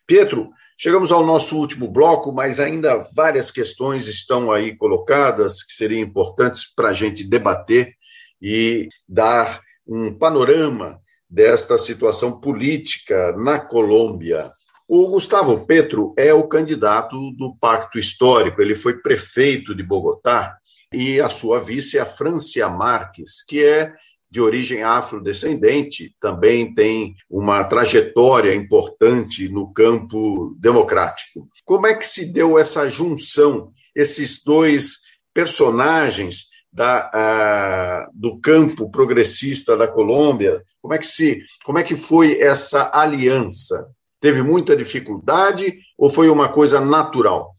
Pietro, 0.06 0.50
Chegamos 0.76 1.12
ao 1.12 1.24
nosso 1.24 1.56
último 1.56 1.88
bloco, 1.88 2.32
mas 2.32 2.58
ainda 2.58 3.04
várias 3.14 3.48
questões 3.48 4.08
estão 4.08 4.50
aí 4.50 4.76
colocadas 4.76 5.62
que 5.62 5.72
seriam 5.72 6.00
importantes 6.00 6.64
para 6.74 6.88
a 6.88 6.92
gente 6.92 7.22
debater 7.22 7.94
e 8.42 8.88
dar 9.08 9.60
um 9.86 10.12
panorama 10.12 10.98
desta 11.30 11.78
situação 11.78 12.40
política 12.40 13.32
na 13.36 13.60
Colômbia. 13.60 14.50
O 14.88 15.08
Gustavo 15.08 15.64
Petro 15.64 16.12
é 16.18 16.34
o 16.34 16.48
candidato 16.48 17.30
do 17.32 17.56
Pacto 17.56 17.96
Histórico, 17.96 18.60
ele 18.60 18.74
foi 18.74 18.98
prefeito 19.00 19.76
de 19.76 19.82
Bogotá 19.82 20.58
e 20.92 21.20
a 21.20 21.30
sua 21.30 21.60
vice 21.60 21.98
é 21.98 22.00
a 22.00 22.06
Francia 22.06 22.68
Marques, 22.68 23.44
que 23.46 23.64
é 23.64 23.94
de 24.34 24.40
origem 24.40 24.82
afrodescendente, 24.82 26.12
também 26.20 26.74
tem 26.74 27.14
uma 27.30 27.62
trajetória 27.62 28.52
importante 28.52 29.48
no 29.48 29.72
campo 29.72 30.56
democrático. 30.58 31.48
Como 31.64 31.86
é 31.86 31.94
que 31.94 32.04
se 32.04 32.32
deu 32.32 32.58
essa 32.58 32.88
junção, 32.88 33.70
esses 33.94 34.42
dois 34.42 34.96
personagens 35.32 36.46
da, 36.72 38.08
do 38.12 38.40
campo 38.40 38.90
progressista 38.90 39.76
da 39.76 39.86
Colômbia? 39.86 40.64
Como 40.82 40.92
é 40.92 40.98
que 40.98 41.06
se, 41.06 41.44
como 41.64 41.78
é 41.78 41.84
que 41.84 41.94
foi 41.94 42.40
essa 42.40 42.90
aliança? 42.92 43.86
Teve 44.20 44.42
muita 44.42 44.74
dificuldade 44.74 45.78
ou 45.96 46.10
foi 46.10 46.28
uma 46.28 46.48
coisa 46.48 46.80
natural? 46.80 47.54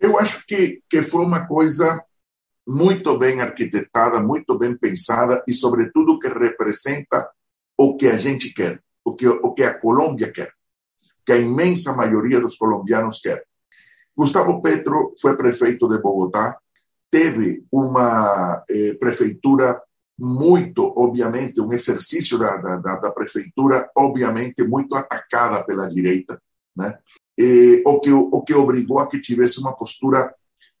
Eu 0.00 0.18
acho 0.18 0.44
que, 0.44 0.82
que 0.90 1.02
foi 1.02 1.24
uma 1.24 1.46
coisa 1.46 2.04
muito 2.66 3.18
bem 3.18 3.40
arquitetada, 3.40 4.20
muito 4.20 4.56
bem 4.58 4.76
pensada 4.76 5.42
e, 5.46 5.54
sobretudo, 5.54 6.18
que 6.18 6.28
representa 6.28 7.30
o 7.76 7.96
que 7.96 8.06
a 8.06 8.16
gente 8.16 8.52
quer, 8.52 8.82
o 9.04 9.14
que, 9.14 9.26
o 9.26 9.54
que 9.54 9.62
a 9.62 9.78
Colômbia 9.78 10.30
quer, 10.30 10.52
que 11.24 11.32
a 11.32 11.38
imensa 11.38 11.92
maioria 11.92 12.40
dos 12.40 12.56
colombianos 12.56 13.20
quer. 13.20 13.44
Gustavo 14.16 14.60
Petro 14.60 15.14
foi 15.20 15.36
prefeito 15.36 15.88
de 15.88 15.98
Bogotá, 15.98 16.58
teve 17.10 17.64
uma 17.72 18.62
eh, 18.68 18.94
prefeitura 18.94 19.80
muito, 20.18 20.92
obviamente, 20.96 21.60
um 21.60 21.72
exercício 21.72 22.38
da, 22.38 22.54
da, 22.56 22.96
da, 22.96 23.10
prefeitura, 23.10 23.90
obviamente, 23.96 24.62
muito 24.62 24.94
atacada 24.94 25.64
pela 25.64 25.88
direita, 25.88 26.40
né? 26.76 26.98
E, 27.38 27.82
o, 27.86 27.98
que, 27.98 28.12
o 28.12 28.42
que 28.42 28.54
obrigou 28.54 28.98
a 28.98 29.08
que 29.08 29.18
tivesse 29.18 29.58
uma 29.58 29.74
postura 29.74 30.34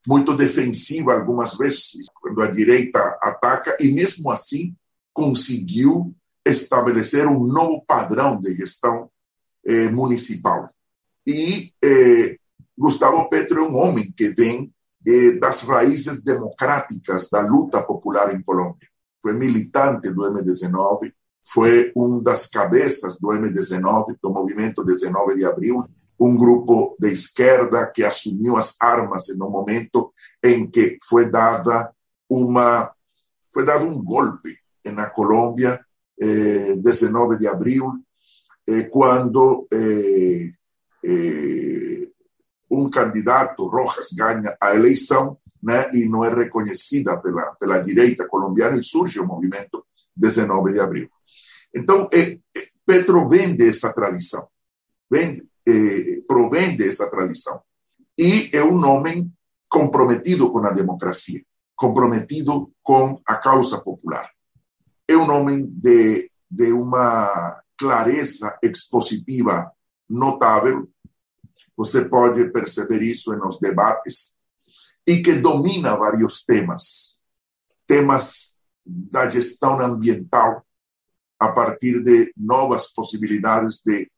muito 0.06 0.34
defensiva 0.34 1.14
algumas 1.14 1.56
vezes, 1.56 1.92
quando 2.20 2.40
a 2.42 2.50
direita 2.50 2.98
ataca, 3.22 3.76
e 3.80 3.92
mesmo 3.92 4.30
assim 4.30 4.74
conseguiu 5.12 6.14
estabelecer 6.44 7.26
um 7.26 7.46
novo 7.46 7.84
padrão 7.86 8.40
de 8.40 8.56
gestão 8.56 9.10
eh, 9.64 9.88
municipal. 9.88 10.68
E 11.26 11.72
eh, 11.84 12.38
Gustavo 12.76 13.28
Petro 13.28 13.60
é 13.60 13.68
um 13.68 13.76
homem 13.76 14.10
que 14.10 14.30
vem 14.30 14.72
eh, 15.06 15.32
das 15.32 15.62
raízes 15.62 16.22
democráticas 16.22 17.28
da 17.30 17.40
luta 17.42 17.82
popular 17.82 18.34
em 18.34 18.42
Colômbia. 18.42 18.88
Foi 19.22 19.34
militante 19.34 20.10
do 20.10 20.22
M19, 20.22 21.12
foi 21.52 21.92
um 21.94 22.22
das 22.22 22.46
cabeças 22.46 23.18
do 23.18 23.28
M19, 23.28 24.16
do 24.22 24.30
movimento 24.30 24.82
19 24.82 25.36
de 25.36 25.44
abril, 25.44 25.84
um 26.20 26.36
grupo 26.36 26.96
de 27.00 27.10
esquerda 27.10 27.86
que 27.86 28.04
assumiu 28.04 28.58
as 28.58 28.76
armas 28.78 29.28
no 29.38 29.48
momento 29.48 30.12
em 30.44 30.70
que 30.70 30.98
foi 31.08 31.30
dada 31.30 31.90
uma 32.28 32.92
foi 33.52 33.64
dado 33.64 33.86
um 33.86 34.04
golpe 34.04 34.56
na 34.84 35.08
Colômbia 35.08 35.80
eh, 36.20 36.76
19 36.76 37.38
de 37.38 37.48
abril 37.48 37.90
eh, 38.68 38.82
quando 38.84 39.66
eh, 39.72 40.52
eh, 41.04 42.08
um 42.70 42.90
candidato 42.90 43.66
Rojas 43.66 44.12
ganha 44.12 44.56
a 44.62 44.74
eleição 44.74 45.38
né, 45.62 45.90
e 45.92 46.06
não 46.06 46.22
é 46.22 46.32
reconhecida 46.32 47.16
pela 47.16 47.54
pela 47.54 47.80
direita 47.80 48.28
colombiana 48.28 48.78
e 48.78 48.82
surge 48.82 49.18
o 49.18 49.26
movimento 49.26 49.84
19 50.14 50.72
de 50.72 50.80
abril. 50.80 51.08
Então 51.74 52.06
Petro 52.86 53.26
vende 53.26 53.66
essa 53.68 53.92
tradição 53.92 54.46
vende 55.10 55.49
eh, 55.68 56.22
provém 56.26 56.76
dessa 56.76 57.08
tradição. 57.10 57.60
E 58.18 58.50
é 58.52 58.62
um 58.62 58.84
homem 58.86 59.32
comprometido 59.68 60.50
com 60.50 60.58
a 60.66 60.70
democracia, 60.70 61.42
comprometido 61.76 62.72
com 62.82 63.20
a 63.26 63.36
causa 63.36 63.80
popular. 63.80 64.28
É 65.08 65.16
um 65.16 65.30
homem 65.30 65.66
de, 65.66 66.30
de 66.50 66.72
uma 66.72 67.62
clareza 67.78 68.58
expositiva 68.62 69.72
notável. 70.08 70.88
Você 71.76 72.08
pode 72.08 72.50
perceber 72.50 73.02
isso 73.02 73.34
nos 73.36 73.58
debates 73.58 74.34
e 75.06 75.22
que 75.22 75.34
domina 75.34 75.96
vários 75.96 76.44
temas, 76.44 77.18
temas 77.86 78.60
da 78.84 79.28
gestão 79.28 79.80
ambiental 79.80 80.64
a 81.38 81.52
partir 81.52 82.02
de 82.02 82.32
novas 82.36 82.92
possibilidades 82.92 83.80
de 83.84 84.10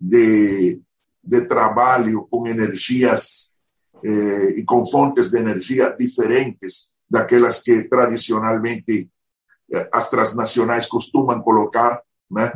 de, 0.00 0.80
de 1.22 1.46
trabalho 1.46 2.26
com 2.30 2.46
energias 2.46 3.52
eh, 4.04 4.58
e 4.58 4.64
com 4.64 4.84
fontes 4.84 5.30
de 5.30 5.38
energia 5.38 5.94
diferentes 5.98 6.92
daquelas 7.08 7.62
que 7.62 7.88
tradicionalmente 7.88 9.10
eh, 9.72 9.88
as 9.92 10.08
transnacionais 10.08 10.86
costumam 10.86 11.40
colocar, 11.42 12.02
né? 12.30 12.52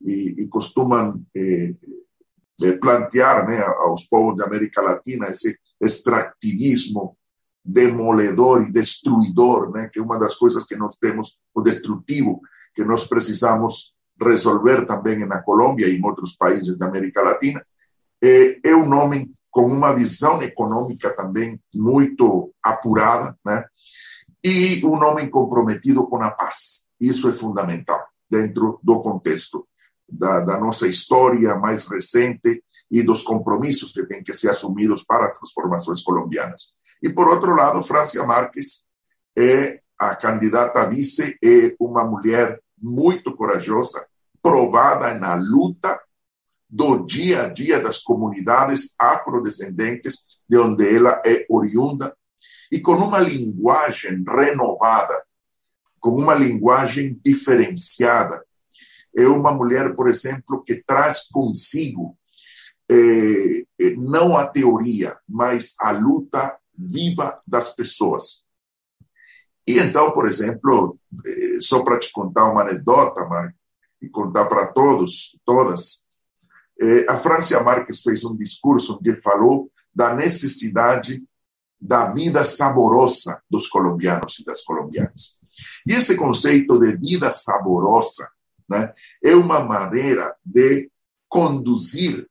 E, 0.00 0.42
e 0.42 0.48
costumam 0.48 1.22
eh, 1.34 1.74
eh 2.62 2.78
plantear, 2.78 3.46
né, 3.46 3.60
aos 3.60 4.04
povos 4.04 4.36
da 4.36 4.46
América 4.46 4.80
Latina 4.82 5.30
esse 5.30 5.58
extrativismo 5.80 7.16
demoledor 7.64 8.62
e 8.62 8.72
destruidor, 8.72 9.70
né, 9.70 9.90
que 9.92 9.98
é 9.98 10.02
uma 10.02 10.18
das 10.18 10.34
coisas 10.34 10.64
que 10.64 10.74
nós 10.74 10.96
temos, 10.96 11.38
o 11.54 11.60
destrutivo, 11.60 12.40
que 12.74 12.82
nós 12.82 13.04
precisamos 13.06 13.92
resolver 14.20 14.84
também 14.86 15.26
na 15.26 15.42
Colômbia 15.42 15.86
e 15.86 15.96
em 15.96 16.04
outros 16.04 16.36
países 16.36 16.76
da 16.76 16.86
América 16.86 17.22
Latina, 17.22 17.64
é, 18.22 18.58
é 18.64 18.74
um 18.74 18.92
homem 18.94 19.32
com 19.50 19.66
uma 19.66 19.94
visão 19.94 20.42
econômica 20.42 21.14
também 21.14 21.60
muito 21.74 22.52
apurada, 22.62 23.36
né? 23.44 23.64
E 24.44 24.84
um 24.84 24.94
homem 25.02 25.28
comprometido 25.28 26.06
com 26.06 26.22
a 26.22 26.30
paz. 26.30 26.86
Isso 27.00 27.28
é 27.28 27.32
fundamental 27.32 28.00
dentro 28.30 28.78
do 28.82 29.00
contexto 29.00 29.66
da, 30.08 30.40
da 30.40 30.58
nossa 30.58 30.86
história 30.86 31.56
mais 31.56 31.86
recente 31.86 32.62
e 32.90 33.02
dos 33.02 33.22
compromissos 33.22 33.92
que 33.92 34.06
têm 34.06 34.22
que 34.22 34.34
ser 34.34 34.50
assumidos 34.50 35.04
para 35.04 35.30
transformações 35.30 36.02
colombianas. 36.02 36.72
E, 37.02 37.08
por 37.08 37.28
outro 37.28 37.54
lado, 37.54 37.82
Francia 37.82 38.24
Marques 38.24 38.84
é 39.36 39.80
a 39.98 40.14
candidata 40.16 40.80
a 40.80 40.86
vice, 40.86 41.36
é 41.42 41.74
uma 41.78 42.04
mulher 42.04 42.60
muito 42.80 43.34
corajosa, 43.34 44.06
provada 44.42 45.14
na 45.14 45.34
luta 45.34 46.00
do 46.68 47.04
dia 47.04 47.44
a 47.44 47.48
dia 47.48 47.80
das 47.80 47.98
comunidades 47.98 48.94
afrodescendentes 48.98 50.26
de 50.48 50.58
onde 50.58 50.94
ela 50.94 51.22
é 51.24 51.46
oriunda 51.48 52.14
e 52.70 52.80
com 52.80 52.92
uma 52.92 53.18
linguagem 53.18 54.22
renovada, 54.26 55.24
com 55.98 56.10
uma 56.10 56.34
linguagem 56.34 57.18
diferenciada. 57.24 58.44
É 59.16 59.26
uma 59.26 59.52
mulher, 59.52 59.94
por 59.96 60.08
exemplo, 60.08 60.62
que 60.62 60.82
traz 60.84 61.28
consigo 61.28 62.16
eh, 62.90 63.64
não 63.96 64.36
a 64.36 64.46
teoria, 64.46 65.18
mas 65.28 65.74
a 65.80 65.90
luta 65.90 66.58
viva 66.76 67.40
das 67.46 67.74
pessoas. 67.74 68.44
E 69.66 69.78
então, 69.78 70.12
por 70.12 70.28
exemplo, 70.28 70.98
eh, 71.26 71.58
só 71.60 71.82
para 71.82 71.98
te 71.98 72.10
contar 72.12 72.50
uma 72.50 72.62
anedota, 72.62 73.24
Mark, 73.26 73.54
e 74.00 74.08
contar 74.08 74.46
para 74.46 74.68
todos, 74.68 75.38
todas, 75.44 76.06
eh, 76.80 77.04
a 77.08 77.16
Francia 77.16 77.62
Marques 77.62 78.02
fez 78.02 78.24
um 78.24 78.36
discurso 78.36 78.96
onde 78.98 79.20
falou 79.20 79.70
da 79.94 80.14
necessidade 80.14 81.22
da 81.80 82.12
vida 82.12 82.44
saborosa 82.44 83.40
dos 83.50 83.66
colombianos 83.66 84.38
e 84.38 84.44
das 84.44 84.62
colombianas. 84.62 85.38
E 85.86 85.92
esse 85.92 86.16
conceito 86.16 86.78
de 86.78 86.96
vida 86.96 87.32
saborosa 87.32 88.28
né, 88.68 88.92
é 89.24 89.34
uma 89.34 89.60
maneira 89.60 90.36
de 90.44 90.90
conduzir 91.28 92.28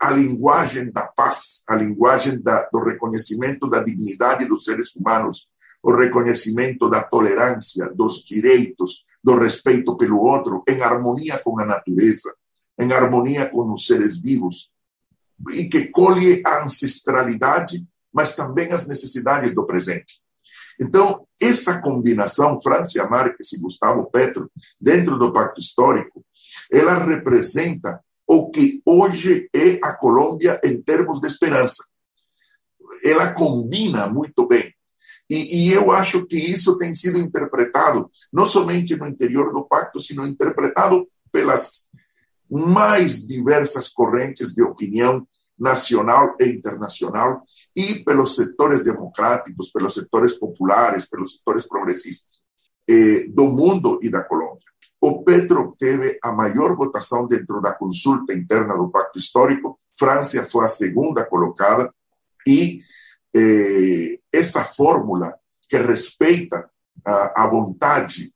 a 0.00 0.10
linguagem 0.10 0.90
da 0.90 1.06
paz, 1.06 1.62
a 1.68 1.76
linguagem 1.76 2.42
da, 2.42 2.68
do 2.72 2.80
reconhecimento 2.80 3.68
da 3.68 3.82
dignidade 3.82 4.46
dos 4.46 4.64
seres 4.64 4.94
humanos, 4.96 5.48
o 5.82 5.94
reconhecimento 5.94 6.88
da 6.88 7.02
tolerância, 7.02 7.88
dos 7.94 8.24
direitos, 8.24 9.04
do 9.24 9.38
respeito 9.38 9.96
pelo 9.96 10.20
outro, 10.20 10.62
em 10.68 10.82
harmonia 10.82 11.38
com 11.38 11.58
a 11.58 11.64
natureza, 11.64 12.34
em 12.78 12.92
harmonia 12.92 13.48
com 13.48 13.72
os 13.72 13.86
seres 13.86 14.20
vivos, 14.20 14.70
e 15.50 15.64
que 15.64 15.86
colhe 15.86 16.42
a 16.44 16.62
ancestralidade, 16.62 17.86
mas 18.12 18.36
também 18.36 18.70
as 18.70 18.86
necessidades 18.86 19.54
do 19.54 19.66
presente. 19.66 20.20
Então, 20.78 21.26
essa 21.40 21.80
combinação, 21.80 22.60
Francia 22.60 23.08
Marques 23.08 23.52
e 23.52 23.60
Gustavo 23.60 24.10
Petro, 24.10 24.50
dentro 24.78 25.18
do 25.18 25.32
Pacto 25.32 25.60
Histórico, 25.60 26.24
ela 26.70 26.98
representa 26.98 28.04
o 28.26 28.50
que 28.50 28.82
hoje 28.84 29.48
é 29.54 29.78
a 29.82 29.94
Colômbia 29.96 30.60
em 30.62 30.82
termos 30.82 31.20
de 31.20 31.28
esperança. 31.28 31.82
Ela 33.02 33.32
combina 33.32 34.06
muito 34.06 34.46
bem. 34.46 34.73
E, 35.28 35.68
e, 35.68 35.72
eu 35.72 35.90
acho 35.90 36.26
que 36.26 36.36
isso 36.36 36.76
tem 36.76 36.94
sido 36.94 37.18
interpretado, 37.18 38.10
não 38.32 38.44
somente 38.44 38.94
no 38.94 39.08
interior 39.08 39.52
do 39.52 39.64
pacto, 39.64 39.98
sino 39.98 40.26
interpretado 40.26 41.08
pelas 41.32 41.88
mais 42.50 43.26
diversas 43.26 43.88
correntes 43.88 44.54
de 44.54 44.62
opinião 44.62 45.26
nacional 45.58 46.36
e 46.38 46.46
internacional 46.46 47.42
e 47.74 48.04
pelos 48.04 48.34
setores 48.34 48.84
democráticos, 48.84 49.70
pelos 49.70 49.94
setores 49.94 50.34
populares, 50.38 51.08
pelos 51.08 51.36
setores 51.36 51.66
progressistas 51.66 52.42
eh, 52.88 53.26
do 53.28 53.46
mundo 53.46 53.98
e 54.02 54.10
da 54.10 54.22
Colômbia. 54.22 54.64
O 55.00 55.22
Petro 55.22 55.60
obteve 55.60 56.18
a 56.22 56.32
maior 56.32 56.76
votação 56.76 57.26
dentro 57.26 57.60
da 57.60 57.72
consulta 57.72 58.32
interna 58.32 58.76
do 58.76 58.90
Pacto 58.90 59.18
Histórico, 59.18 59.78
França 59.96 60.44
foi 60.44 60.64
a 60.64 60.68
segunda 60.68 61.24
colocada, 61.24 61.92
e 62.46 62.80
eh, 63.34 64.18
essa 64.34 64.64
fórmula 64.64 65.34
que 65.68 65.78
respeita 65.78 66.68
a, 67.04 67.44
a 67.44 67.46
vontade 67.48 68.32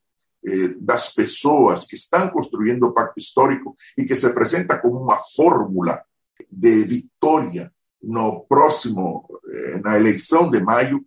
eh, 0.47 0.75
das 0.81 1.15
pessoas 1.15 1.85
que 1.85 1.97
estão 1.97 2.29
construindo 2.31 2.85
o 2.85 2.93
Pacto 2.93 3.19
Histórico 3.19 3.75
e 3.97 4.05
que 4.05 4.17
se 4.17 4.27
apresenta 4.27 4.79
como 4.79 5.03
uma 5.03 5.19
fórmula 5.37 6.03
de 6.51 6.85
vitória 6.85 7.73
no 8.03 8.47
próximo, 8.49 9.29
eh, 9.53 9.81
na 9.81 9.97
eleição 9.97 10.51
de 10.51 10.61
maio, 10.61 11.05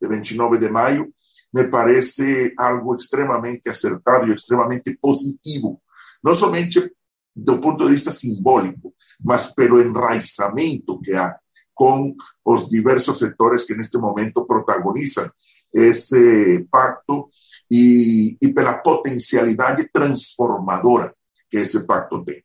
de 0.00 0.08
29 0.08 0.58
de 0.58 0.68
maio, 0.68 1.12
me 1.52 1.68
parece 1.68 2.52
algo 2.58 2.94
extremamente 2.94 3.68
acertado 3.68 4.26
e 4.26 4.34
extremamente 4.34 4.98
positivo, 5.00 5.80
não 6.22 6.34
somente 6.34 6.90
do 7.36 7.60
ponto 7.60 7.84
de 7.84 7.92
vista 7.92 8.10
simbólico, 8.10 8.94
mas 9.22 9.46
pelo 9.46 9.80
enraizamento 9.80 11.00
que 11.00 11.12
há 11.12 11.36
com 11.74 12.14
os 12.44 12.68
diversos 12.68 13.18
setores 13.18 13.64
que 13.64 13.74
neste 13.74 13.98
momento 13.98 14.46
protagonizam 14.46 15.30
esse 15.72 16.64
pacto 16.70 17.28
e, 17.70 18.36
e 18.40 18.52
pela 18.52 18.78
potencialidade 18.78 19.88
transformadora 19.92 21.14
que 21.50 21.56
esse 21.56 21.84
pacto 21.84 22.24
tem. 22.24 22.44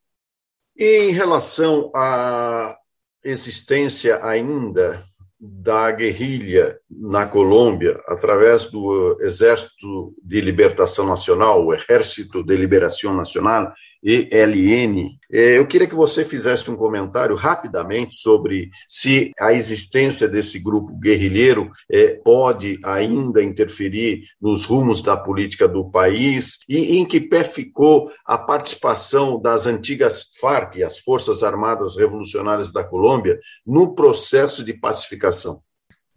Em 0.78 1.12
relação 1.12 1.92
à 1.96 2.76
existência 3.24 4.26
ainda 4.26 5.04
da 5.40 5.92
guerrilha 5.92 6.79
na 6.90 7.26
Colômbia 7.26 8.02
através 8.08 8.66
do 8.66 9.18
Exército 9.22 10.14
de 10.24 10.42
Libertação 10.42 11.06
Nacional, 11.06 11.66
o 11.66 11.74
Exército 11.74 12.44
de 12.44 12.56
Liberação 12.56 13.16
Nacional, 13.16 13.74
ELN. 14.04 15.18
É, 15.32 15.58
eu 15.58 15.68
queria 15.68 15.88
que 15.88 15.96
você 15.96 16.24
fizesse 16.24 16.72
um 16.72 16.76
comentário 16.76 17.36
rapidamente 17.36 18.16
sobre 18.16 18.70
se 18.88 19.32
a 19.40 19.54
existência 19.54 20.28
desse 20.28 20.58
grupo 20.60 20.98
guerrilheiro 20.98 21.70
é, 21.92 22.20
pode 22.24 22.80
ainda 22.84 23.44
interferir 23.44 24.24
nos 24.42 24.66
rumos 24.66 25.02
da 25.02 25.18
política 25.18 25.68
do 25.68 25.90
país 25.90 26.60
e 26.68 26.98
em 26.98 27.06
que 27.06 27.20
pé 27.20 27.44
ficou 27.44 28.10
a 28.26 28.38
participação 28.38 29.40
das 29.40 29.68
antigas 29.68 30.28
FARC, 30.40 30.82
as 30.82 30.98
Forças 31.00 31.44
Armadas 31.44 31.98
Revolucionárias 31.98 32.72
da 32.72 32.84
Colômbia, 32.84 33.38
no 33.66 33.94
processo 33.94 34.64
de 34.64 34.74
pacificação. 34.74 35.62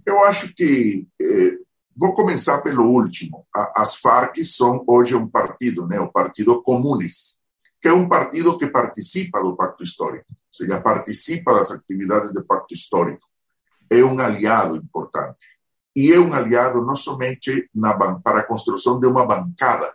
Eu 0.04 0.24
acho 0.24 0.54
que 0.54 1.06
eh, 1.20 1.58
vou 1.96 2.14
começar 2.14 2.60
pelo 2.62 2.84
último. 2.84 3.46
As 3.74 3.96
FARC 3.96 4.44
são 4.44 4.84
hoje 4.86 5.14
um 5.14 5.28
partido, 5.28 5.86
né, 5.86 6.00
o 6.00 6.10
Partido 6.10 6.62
Comunes 6.62 7.42
que 7.82 7.88
é 7.88 7.92
um 7.92 8.08
partido 8.08 8.56
que 8.56 8.68
participa 8.68 9.42
do 9.42 9.56
Pacto 9.56 9.82
Histórico, 9.82 10.26
ou 10.30 10.36
seja, 10.52 10.80
participa 10.80 11.52
das 11.52 11.72
atividades 11.72 12.32
do 12.32 12.44
Pacto 12.44 12.72
Histórico. 12.72 13.26
É 13.90 14.04
um 14.04 14.20
aliado 14.20 14.76
importante. 14.76 15.44
E 15.94 16.12
é 16.12 16.18
um 16.18 16.32
aliado 16.32 16.84
não 16.84 16.94
somente 16.94 17.68
na, 17.74 17.92
para 18.20 18.38
a 18.38 18.46
construção 18.46 19.00
de 19.00 19.08
uma 19.08 19.26
bancada, 19.26 19.92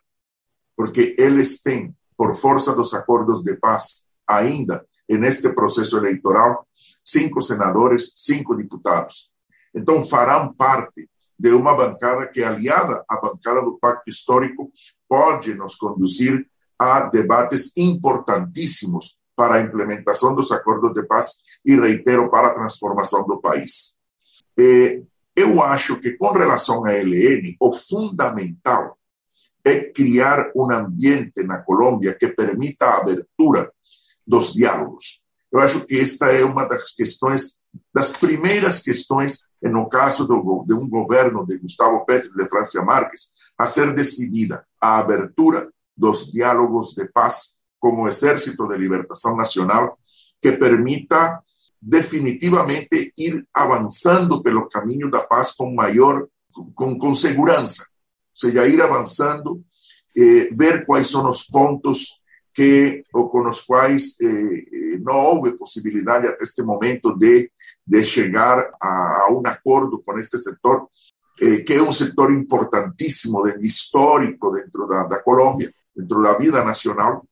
porque 0.75 1.15
eles 1.17 1.61
têm, 1.61 1.95
por 2.17 2.35
força 2.35 2.75
dos 2.75 2.93
acordos 2.93 3.41
de 3.41 3.55
paz, 3.55 4.05
ainda 4.27 4.85
neste 5.09 5.49
processo 5.53 5.95
eleitoral, 5.95 6.67
cinco 7.05 7.41
senadores, 7.41 8.11
cinco 8.17 8.53
deputados. 8.53 9.31
Então, 9.77 10.03
farão 10.05 10.53
parte 10.53 11.07
de 11.39 11.51
uma 11.53 11.75
bancada 11.75 12.27
que, 12.27 12.43
aliada 12.43 13.05
à 13.07 13.21
bancada 13.21 13.61
do 13.61 13.77
Pacto 13.79 14.09
Histórico, 14.09 14.71
pode 15.07 15.53
nos 15.53 15.75
conduzir 15.75 16.45
a 16.79 17.01
debates 17.09 17.71
importantíssimos 17.77 19.19
para 19.35 19.55
a 19.55 19.61
implementação 19.61 20.33
dos 20.33 20.51
acordos 20.51 20.93
de 20.93 21.03
paz 21.05 21.35
e, 21.63 21.75
reitero, 21.75 22.29
para 22.31 22.47
a 22.47 22.53
transformação 22.53 23.25
do 23.27 23.39
país. 23.39 23.97
Eu 25.35 25.61
acho 25.61 25.99
que, 25.99 26.17
com 26.17 26.31
relação 26.31 26.83
à 26.85 26.93
LN, 26.93 27.55
o 27.59 27.71
fundamental 27.71 28.97
é 29.63 29.91
criar 29.91 30.51
um 30.55 30.71
ambiente 30.71 31.43
na 31.43 31.61
Colômbia 31.61 32.15
que 32.17 32.29
permita 32.29 32.87
a 32.87 33.01
abertura 33.01 33.71
dos 34.25 34.53
diálogos. 34.53 35.23
Eu 35.51 35.59
acho 35.59 35.85
que 35.85 35.99
esta 35.99 36.27
é 36.27 36.43
uma 36.43 36.65
das 36.65 36.91
questões, 36.91 37.57
das 37.93 38.11
primeiras 38.11 38.81
questões, 38.81 39.45
no 39.61 39.89
caso 39.89 40.27
do, 40.27 40.65
de 40.67 40.73
um 40.73 40.87
governo 40.87 41.45
de 41.45 41.57
Gustavo 41.57 42.05
Petro 42.05 42.31
e 42.33 42.43
de 42.43 42.49
Francia 42.49 42.81
Marques, 42.81 43.31
a 43.57 43.65
ser 43.65 43.93
decidida 43.93 44.65
a 44.79 44.99
abertura 44.99 45.69
dos 45.95 46.31
diálogos 46.31 46.93
de 46.93 47.07
paz 47.07 47.57
con 47.79 48.05
el 48.05 48.11
Ejército 48.11 48.67
de 48.67 48.77
Libertación 48.77 49.37
Nacional 49.37 49.97
que 50.39 50.53
permita 50.53 51.43
definitivamente 51.79 53.13
ir 53.17 53.47
avanzando 53.53 54.41
pelo 54.41 54.69
caminho 54.69 55.09
da 55.09 55.25
paz 55.25 55.53
com 55.53 55.73
maior, 55.73 56.27
com, 56.75 56.97
com 56.97 57.15
segurança. 57.15 57.83
Ou 57.83 58.49
seja, 58.51 58.67
ir 58.67 58.81
avançando, 58.81 59.63
eh, 60.15 60.49
ver 60.53 60.85
quais 60.85 61.09
são 61.09 61.27
os 61.29 61.43
pontos 61.43 62.21
que, 62.53 63.03
ou 63.13 63.29
com 63.29 63.47
os 63.47 63.61
quais 63.61 64.19
eh, 64.19 64.25
eh, 64.25 64.97
não 64.99 65.15
houve 65.15 65.57
possibilidade 65.57 66.27
até 66.27 66.43
este 66.43 66.63
momento 66.63 67.15
de, 67.15 67.51
de 67.85 68.03
chegar 68.03 68.71
a, 68.81 68.87
a 68.87 69.41
acordo 69.45 70.01
com 70.03 70.17
este 70.17 70.37
setor, 70.37 70.87
eh, 71.41 71.57
que 71.63 71.73
é 71.73 71.81
um 71.81 71.91
setor 71.91 72.31
importantíssimo, 72.31 73.43
de, 73.43 73.67
histórico 73.67 74.51
dentro 74.51 74.87
da 74.87 75.21
Colômbia, 75.21 75.71
dentro 75.95 76.21
da 76.21 76.37
vida 76.37 76.63
nacional, 76.63 77.27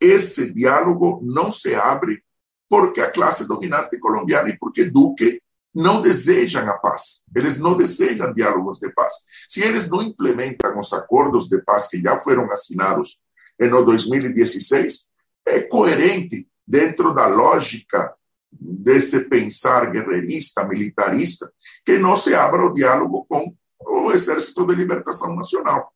esse 0.00 0.52
diálogo 0.52 1.20
não 1.24 1.50
se 1.50 1.74
abre 1.74 2.22
porque 2.68 3.00
a 3.00 3.10
classe 3.10 3.46
dominante 3.46 3.98
colombiana 3.98 4.50
e 4.50 4.58
porque 4.58 4.84
Duque 4.84 5.40
não 5.74 6.00
desejam 6.00 6.68
a 6.68 6.78
paz. 6.78 7.24
Eles 7.34 7.58
não 7.58 7.76
desejam 7.76 8.32
diálogos 8.32 8.78
de 8.78 8.90
paz. 8.92 9.12
Se 9.48 9.62
eles 9.62 9.88
não 9.88 10.02
implementam 10.02 10.78
os 10.78 10.92
acordos 10.92 11.48
de 11.48 11.62
paz 11.62 11.88
que 11.88 12.00
já 12.02 12.16
foram 12.16 12.50
assinados 12.50 13.20
em 13.60 13.68
2016, 13.68 15.08
é 15.46 15.60
coerente 15.60 16.48
dentro 16.66 17.14
da 17.14 17.26
lógica 17.26 18.14
desse 18.50 19.28
pensar 19.28 19.90
guerreirista, 19.90 20.66
militarista, 20.66 21.50
que 21.84 21.98
não 21.98 22.16
se 22.16 22.34
abra 22.34 22.64
o 22.64 22.72
diálogo 22.72 23.26
com 23.28 23.54
o 23.80 24.12
Exército 24.12 24.66
de 24.66 24.74
Libertação 24.74 25.34
Nacional 25.34 25.92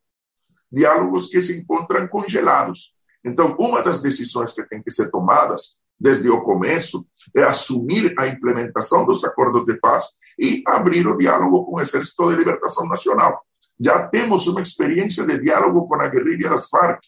diálogos 0.72 1.26
que 1.26 1.42
se 1.42 1.54
encontram 1.58 2.08
congelados. 2.08 2.94
Então, 3.24 3.54
uma 3.58 3.82
das 3.82 4.00
decisões 4.00 4.52
que 4.52 4.64
tem 4.64 4.82
que 4.82 4.90
ser 4.90 5.10
tomadas 5.10 5.76
desde 6.00 6.28
o 6.30 6.42
começo 6.42 7.06
é 7.36 7.42
assumir 7.42 8.14
a 8.18 8.26
implementação 8.26 9.04
dos 9.04 9.22
acordos 9.22 9.64
de 9.64 9.78
paz 9.78 10.06
e 10.40 10.62
abrir 10.66 11.06
o 11.06 11.16
diálogo 11.16 11.66
com 11.66 11.76
o 11.76 11.80
Exército 11.80 12.28
de 12.30 12.36
Libertação 12.36 12.88
Nacional. 12.88 13.44
Já 13.78 14.08
temos 14.08 14.46
uma 14.46 14.62
experiência 14.62 15.24
de 15.24 15.38
diálogo 15.38 15.86
com 15.86 15.94
a 16.00 16.08
guerrilha 16.08 16.48
das 16.48 16.68
Farc, 16.68 17.00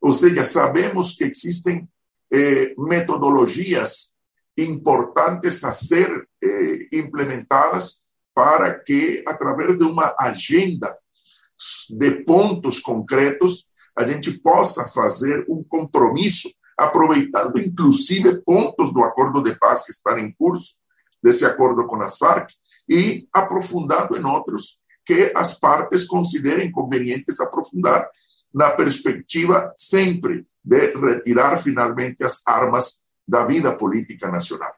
ou 0.00 0.12
seja, 0.12 0.44
sabemos 0.44 1.12
que 1.12 1.24
existem 1.24 1.88
eh, 2.32 2.74
metodologias 2.76 4.14
importantes 4.58 5.62
a 5.64 5.72
ser 5.72 6.28
eh, 6.42 6.88
implementadas 6.92 8.02
para 8.34 8.78
que, 8.78 9.22
através 9.26 9.78
de 9.78 9.84
uma 9.84 10.14
agenda 10.18 10.96
de 11.90 12.10
pontos 12.24 12.78
concretos, 12.78 13.68
a 13.96 14.06
gente 14.06 14.38
possa 14.38 14.84
fazer 14.84 15.44
um 15.48 15.62
compromisso 15.64 16.48
aproveitando 16.76 17.58
inclusive 17.58 18.40
pontos 18.42 18.92
do 18.92 19.02
acordo 19.02 19.42
de 19.42 19.56
paz 19.58 19.84
que 19.84 19.90
estão 19.90 20.16
em 20.18 20.32
curso, 20.32 20.74
desse 21.20 21.44
acordo 21.44 21.84
com 21.86 22.00
as 22.00 22.16
Farc, 22.16 22.52
e 22.88 23.26
aprofundando 23.32 24.16
em 24.16 24.24
outros 24.24 24.80
que 25.04 25.32
as 25.34 25.58
partes 25.58 26.04
considerem 26.04 26.70
convenientes 26.70 27.40
aprofundar, 27.40 28.08
na 28.54 28.70
perspectiva 28.70 29.72
sempre 29.76 30.46
de 30.64 30.92
retirar 30.94 31.58
finalmente 31.58 32.22
as 32.22 32.40
armas 32.46 33.00
da 33.28 33.44
vida 33.44 33.76
política 33.76 34.30
nacional. 34.30 34.72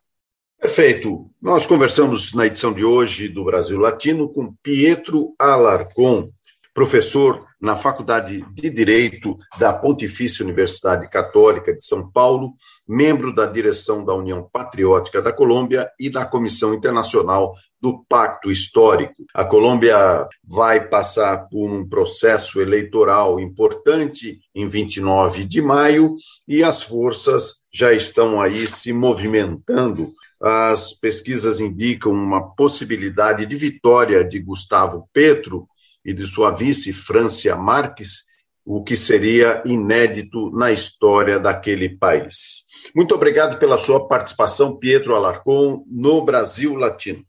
Perfeito. 0.61 1.31
Nós 1.41 1.67
conversamos 1.67 2.35
na 2.35 2.47
edição 2.47 2.73
de 2.73 2.85
hoje 2.85 3.29
do 3.29 3.45
Brasil 3.45 3.79
Latino 3.79 4.29
com 4.29 4.53
Pietro 4.63 5.35
Alarcon, 5.39 6.29
professor 6.75 7.47
na 7.61 7.77
Faculdade 7.77 8.45
de 8.53 8.69
Direito 8.69 9.37
da 9.59 9.73
Pontifícia 9.73 10.45
Universidade 10.45 11.09
Católica 11.09 11.75
de 11.75 11.85
São 11.85 12.11
Paulo, 12.11 12.55
membro 12.91 13.33
da 13.33 13.47
direção 13.47 14.05
da 14.05 14.13
União 14.13 14.43
Patriótica 14.53 15.23
da 15.23 15.33
Colômbia 15.33 15.89
e 15.97 16.11
da 16.11 16.25
Comissão 16.25 16.75
Internacional 16.75 17.55
do 17.81 18.05
Pacto 18.09 18.51
Histórico. 18.51 19.23
A 19.33 19.45
Colômbia 19.45 19.97
vai 20.43 20.89
passar 20.89 21.49
por 21.49 21.71
um 21.71 21.89
processo 21.89 22.61
eleitoral 22.61 23.39
importante 23.39 24.41
em 24.53 24.67
29 24.67 25.45
de 25.45 25.63
maio 25.63 26.17
e 26.49 26.65
as 26.65 26.83
forças 26.83 27.61
já 27.73 27.93
estão 27.93 28.41
aí 28.41 28.67
se 28.67 28.93
movimentando. 28.93 30.11
As 30.43 30.93
pesquisas 30.93 31.61
indicam 31.61 32.11
uma 32.11 32.55
possibilidade 32.57 33.47
de 33.47 33.55
vitória 33.55 34.25
de 34.25 34.41
Gustavo 34.41 35.09
Petro 35.13 35.69
e 36.05 36.13
de 36.13 36.27
sua 36.27 36.51
vice, 36.51 36.93
Francia 36.93 37.55
Marques, 37.55 38.25
o 38.65 38.83
que 38.83 38.97
seria 38.97 39.63
inédito 39.65 40.51
na 40.51 40.73
história 40.73 41.39
daquele 41.39 41.89
país. 41.89 42.69
Muito 42.95 43.15
obrigado 43.15 43.59
pela 43.59 43.79
sua 43.79 44.07
participação, 44.07 44.77
Pietro 44.77 45.15
Alarcon, 45.15 45.85
no 45.89 46.25
Brasil 46.25 46.75
Latino. 46.75 47.25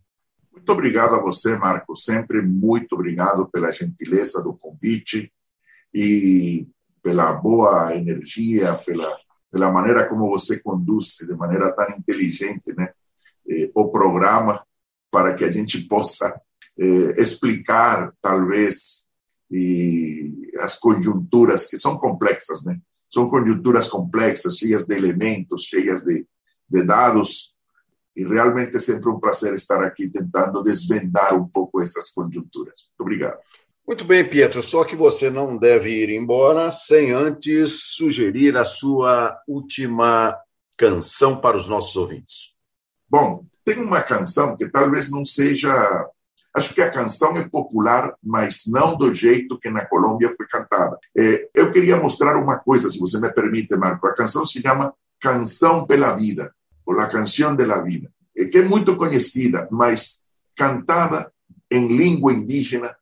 Muito 0.52 0.72
obrigado 0.72 1.16
a 1.16 1.22
você, 1.22 1.58
Marco. 1.58 1.96
Sempre 1.96 2.42
muito 2.42 2.94
obrigado 2.94 3.50
pela 3.50 3.72
gentileza 3.72 4.42
do 4.42 4.56
convite 4.56 5.32
e 5.94 6.68
pela 7.02 7.34
boa 7.34 7.96
energia, 7.96 8.74
pela, 8.76 9.18
pela 9.52 9.72
maneira 9.72 10.08
como 10.08 10.30
você 10.30 10.60
conduz 10.60 11.18
de 11.28 11.36
maneira 11.36 11.74
tão 11.76 11.90
inteligente 11.92 12.74
né, 12.76 12.92
eh, 13.50 13.72
o 13.74 13.90
programa 13.90 14.64
para 15.10 15.34
que 15.34 15.44
a 15.44 15.52
gente 15.52 15.88
possa 15.88 16.40
eh, 16.80 17.22
explicar, 17.22 18.14
talvez, 18.22 19.10
e 19.50 20.50
as 20.60 20.78
conjunturas 20.78 21.66
que 21.66 21.78
são 21.78 21.98
complexas, 21.98 22.64
né? 22.64 22.80
São 23.12 23.30
conjunturas 23.30 23.88
complexas, 23.88 24.58
cheias 24.58 24.86
de 24.86 24.96
elementos, 24.96 25.64
cheias 25.64 26.02
de, 26.02 26.26
de 26.70 26.86
dados, 26.86 27.56
e 28.16 28.26
realmente 28.26 28.78
é 28.78 28.80
sempre 28.80 29.10
um 29.10 29.20
prazer 29.20 29.54
estar 29.54 29.84
aqui 29.84 30.10
tentando 30.10 30.64
desvendar 30.64 31.36
um 31.36 31.48
pouco 31.48 31.82
essas 31.82 32.10
conjunturas. 32.10 32.90
Muito 32.90 33.02
obrigado. 33.02 33.40
Muito 33.88 34.06
bem, 34.06 34.28
Pietro, 34.28 34.62
só 34.64 34.84
que 34.84 34.96
você 34.96 35.30
não 35.30 35.58
deve 35.58 35.90
ir 35.92 36.10
embora 36.10 36.72
sem 36.72 37.12
antes 37.12 37.96
sugerir 37.96 38.56
a 38.56 38.64
sua 38.64 39.38
última 39.48 40.38
canção 40.78 41.40
para 41.40 41.58
os 41.58 41.68
nossos 41.68 41.96
ouvintes. 41.96 42.58
Bom, 43.10 43.46
tem 43.66 43.78
uma 43.80 44.02
canção 44.02 44.56
que 44.56 44.70
talvez 44.70 45.10
não 45.12 45.26
seja 45.26 46.08
Acho 46.54 46.74
que 46.74 46.82
a 46.82 46.92
canção 46.92 47.38
é 47.38 47.48
popular, 47.48 48.14
mas 48.22 48.64
não 48.68 48.98
do 48.98 49.14
jeito 49.14 49.58
que 49.58 49.70
na 49.70 49.86
Colômbia 49.86 50.34
foi 50.36 50.46
cantada. 50.48 50.98
É, 51.18 51.48
eu 51.56 51.72
queria 51.72 51.96
mostrar 51.96 52.36
uma 52.36 52.58
coisa, 52.58 52.92
se 52.92 53.00
você 53.00 53.20
me 53.20 53.32
permite, 53.32 53.76
Marco. 53.78 54.08
A 54.08 54.14
canção 54.14 54.46
se 54.46 54.62
chama 54.62 54.94
Canção 55.20 55.86
pela 55.88 56.14
Vida, 56.14 56.54
ou 56.86 56.94
La 56.94 57.08
Canción 57.08 57.56
de 57.56 57.66
la 57.66 57.82
Vida, 57.82 58.12
é, 58.38 58.46
que 58.46 58.58
é 58.58 58.64
muito 58.64 58.98
conhecida, 58.98 59.68
mas 59.72 60.26
cantada 60.56 61.32
em 61.70 61.88
língua 61.96 62.34
indígena 62.34 62.96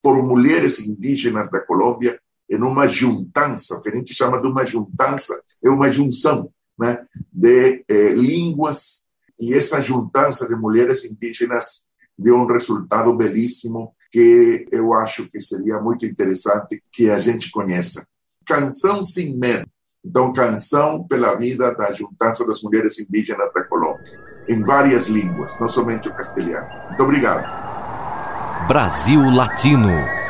por 0.00 0.22
mulheres 0.22 0.78
indígenas 0.80 1.50
da 1.50 1.60
Colômbia 1.60 2.18
em 2.48 2.62
uma 2.62 2.86
juntança, 2.86 3.74
o 3.74 3.82
que 3.82 3.88
a 3.90 3.94
gente 3.94 4.14
chama 4.14 4.40
de 4.40 4.46
uma 4.46 4.64
juntança, 4.64 5.38
é 5.62 5.68
uma 5.68 5.90
junção 5.90 6.50
né, 6.78 7.04
de 7.32 7.84
eh, 7.88 8.12
línguas, 8.14 9.06
e 9.38 9.52
essa 9.52 9.82
juntança 9.82 10.48
de 10.48 10.54
mulheres 10.56 11.04
indígenas 11.04 11.85
deu 12.18 12.36
um 12.36 12.46
resultado 12.46 13.14
belíssimo 13.16 13.94
que 14.10 14.66
eu 14.72 14.94
acho 14.94 15.28
que 15.28 15.40
seria 15.40 15.80
muito 15.80 16.06
interessante 16.06 16.82
que 16.92 17.10
a 17.10 17.18
gente 17.18 17.50
conheça. 17.50 18.06
Canção 18.46 19.02
Sem 19.02 19.36
Medo. 19.36 19.66
Então, 20.04 20.32
Canção 20.32 21.04
pela 21.06 21.34
Vida 21.34 21.74
da 21.74 21.90
Juntança 21.92 22.46
das 22.46 22.62
Mulheres 22.62 22.98
Indígenas 22.98 23.52
da 23.52 23.64
Colômbia, 23.64 24.20
em 24.48 24.62
várias 24.62 25.08
línguas, 25.08 25.58
não 25.58 25.68
somente 25.68 26.08
o 26.08 26.14
castelhano. 26.14 26.68
Muito 26.88 27.02
obrigado. 27.02 28.66
Brasil 28.68 29.20
Latino. 29.30 30.25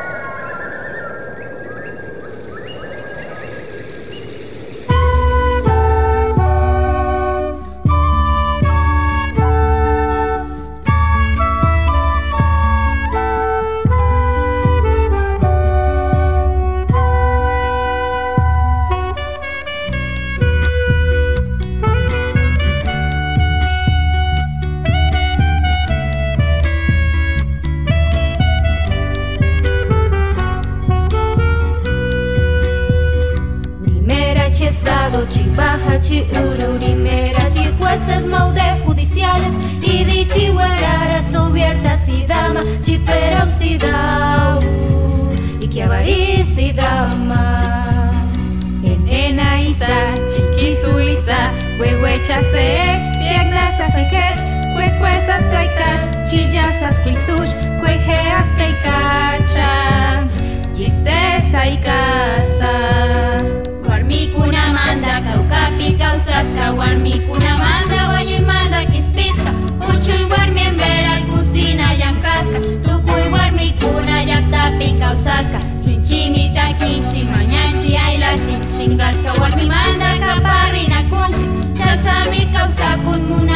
Nicuna 67.16 67.56
manda, 67.56 68.12
voy 68.12 68.34
y 68.34 68.40
manda 68.42 68.84
que 68.84 68.98
es 68.98 69.06
pisca. 69.06 69.50
Ucho 69.80 70.12
y 70.20 70.24
guarmi 70.24 70.60
en 70.60 70.76
ver 70.76 71.06
al 71.06 71.26
cocina 71.26 71.94
ya 71.94 72.12
casca. 72.20 72.58
Tucu 72.84 73.12
y 73.24 73.28
guarmi 73.30 73.72
cuna 73.80 74.22
ya 74.22 74.46
tapi 74.50 74.92
causasca. 74.98 75.60
Chinchimi 75.82 76.52
taquinchi, 76.52 77.22
mañanchi, 77.24 77.96
ay 77.96 78.18
la 78.18 78.34
chingasca. 78.76 79.32
Guarmi 79.32 79.64
manda 79.64 80.12
caparrina 80.18 81.08
cunchi. 81.08 81.44
Chasami 81.78 82.44
causa 82.52 82.98
con 83.02 83.26
muna. 83.30 83.55